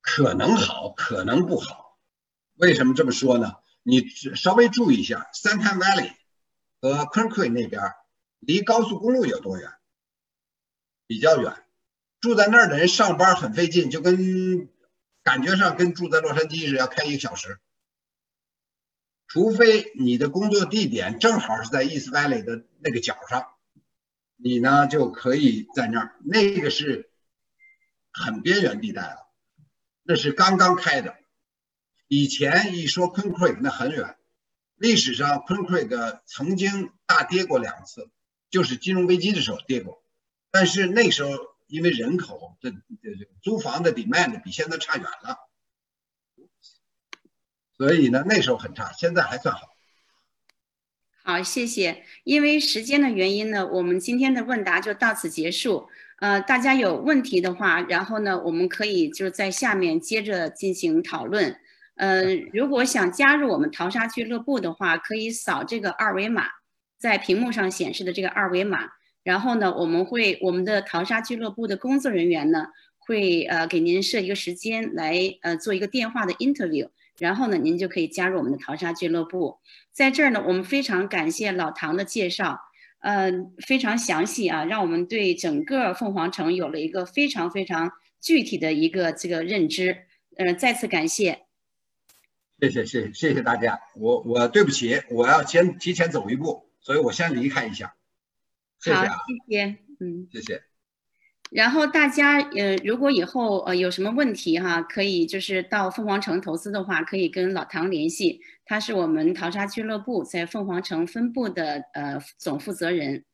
[0.00, 1.85] 可能好，可能不好。
[2.56, 3.56] 为什么这么说呢？
[3.82, 6.12] 你稍微注意一下，Santa Valley
[6.80, 7.82] 和 Queen Creek 那边
[8.40, 9.70] 离高速公路有多远？
[11.06, 11.54] 比较远。
[12.18, 14.68] 住在那儿的人上班很费劲，就跟
[15.22, 17.60] 感觉上跟住在洛杉矶似的，要开一个小时。
[19.28, 23.46] 除非你的工作地点正好是在 East Valley 的那个角上，
[24.36, 26.16] 你呢就可以在那儿。
[26.24, 27.10] 那个是
[28.12, 29.28] 很边缘地带了，
[30.02, 31.14] 那是刚刚开的。
[32.08, 34.16] 以前一说 Queen Creek 那很远，
[34.76, 38.10] 历史上 Queen Creek 曾经大跌过两次，
[38.50, 40.02] 就是金融危机的时候跌过。
[40.50, 41.30] 但是那时候
[41.66, 42.72] 因为人口的
[43.42, 45.38] 租房的 demand 比现在差远了。
[47.76, 49.76] 所以呢，那时候很差，现在还算好。
[51.22, 52.04] 好，谢谢。
[52.24, 55.88] 因为时间的原因呢，我们今天的问答就到此结束。
[56.20, 61.60] 呃，大家有问题的话，然后呢，我们可以就在下面接着进行讨论。
[61.96, 66.44] 呃，如果想加入我们淘沙俱乐部的话，可以扫这个二维码，
[66.98, 68.88] 在屏幕上显示的这个二维码。
[69.24, 72.66] 然后呢，我们会我们的淘沙俱乐部的工作人员呢，
[72.98, 76.88] 会呃给您设一个时间来呃做一个电话的 interview。
[77.18, 79.58] 然后呢，您就可以加入我们的淘沙俱乐部。
[79.90, 82.60] 在这儿呢，我们非常感谢老唐的介绍，
[83.00, 83.32] 呃，
[83.66, 87.90] 非常详细啊，让我们对整个凤凰城有了一个非常非常
[88.20, 89.96] 具体的一个这个认知。
[90.36, 91.45] 呃，再次感谢。
[92.58, 97.94] 谢谢谢谢谢谢大家，我我对不起，我要先提前走一步，所以我先离开一下。
[98.80, 99.16] 谢谢好，啊，
[99.48, 100.28] 谢谢，嗯。
[100.32, 100.62] 谢谢。
[101.50, 113.24] 然后大家呃，如果以后呃有什么问题哈，可以就是到凤凰城投资的话，可以跟老唐联系，他是我们淘沙俱乐部在凤凰城分部的呃总负责人。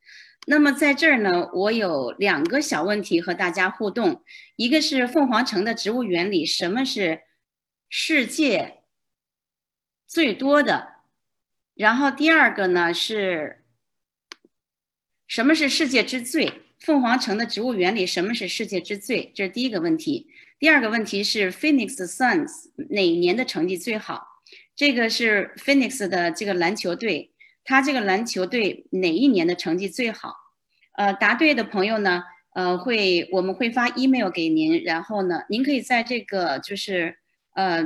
[0.45, 4.21] 那么在这儿呢，我有两个小问题和大家互动，
[4.57, 7.21] 一个是凤凰城的植物园里什么是
[7.89, 8.82] 世界
[10.13, 10.97] 最多的，
[11.73, 13.63] 然后第二个呢是
[15.25, 16.61] 什么是世界之最？
[16.77, 19.31] 凤凰城的植物园里什么是世界之最？
[19.33, 20.27] 这是第一个问题。
[20.59, 24.43] 第二个问题是 Phoenix Suns 哪年的成绩最好？
[24.75, 27.31] 这个是 Phoenix 的这个篮球队，
[27.63, 30.35] 他这个篮球队哪一年的成绩最好？
[30.95, 32.21] 呃，答对的朋友呢，
[32.53, 37.17] 呃，会我们会发 email 给您，然后呢，您可以在这个就是
[37.55, 37.83] 呃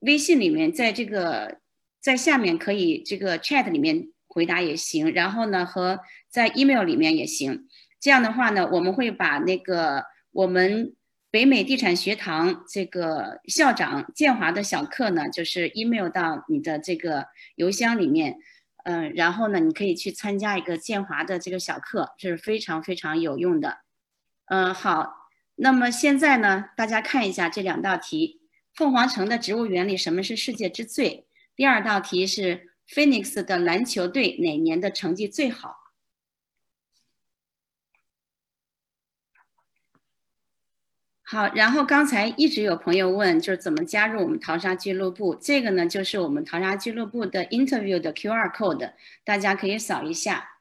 [0.00, 1.58] 微信里面，在这个
[2.00, 7.68] 在下面可以这个 chat 里面回答也行，然后呢和在 email 里面也行。
[8.00, 10.94] 这样的话呢，我们会把那个我们
[11.30, 17.26] 北美地产学堂这个校长建华的小课呢，就是 email 到你的这个
[17.56, 18.38] 邮箱里面，
[18.84, 23.80] 嗯、然后呢，你可以去参加一个建华的这个小课，这是非常非常有用的。
[24.46, 28.39] 嗯、好，那么现在呢，大家看一下这两道题：
[28.80, 31.26] 凤凰城的植物园里什么是世界之最？
[31.54, 35.76] 第二道题是 Phoenix 的篮球队哪年的成绩最好？
[41.22, 45.34] 好，然后刚才一直有朋友问，就是怎么加入我们淘沙俱乐部？
[45.34, 50.59] 这个呢，就是我们淘沙俱乐部的 interview 的 QR code，大家可以扫一下。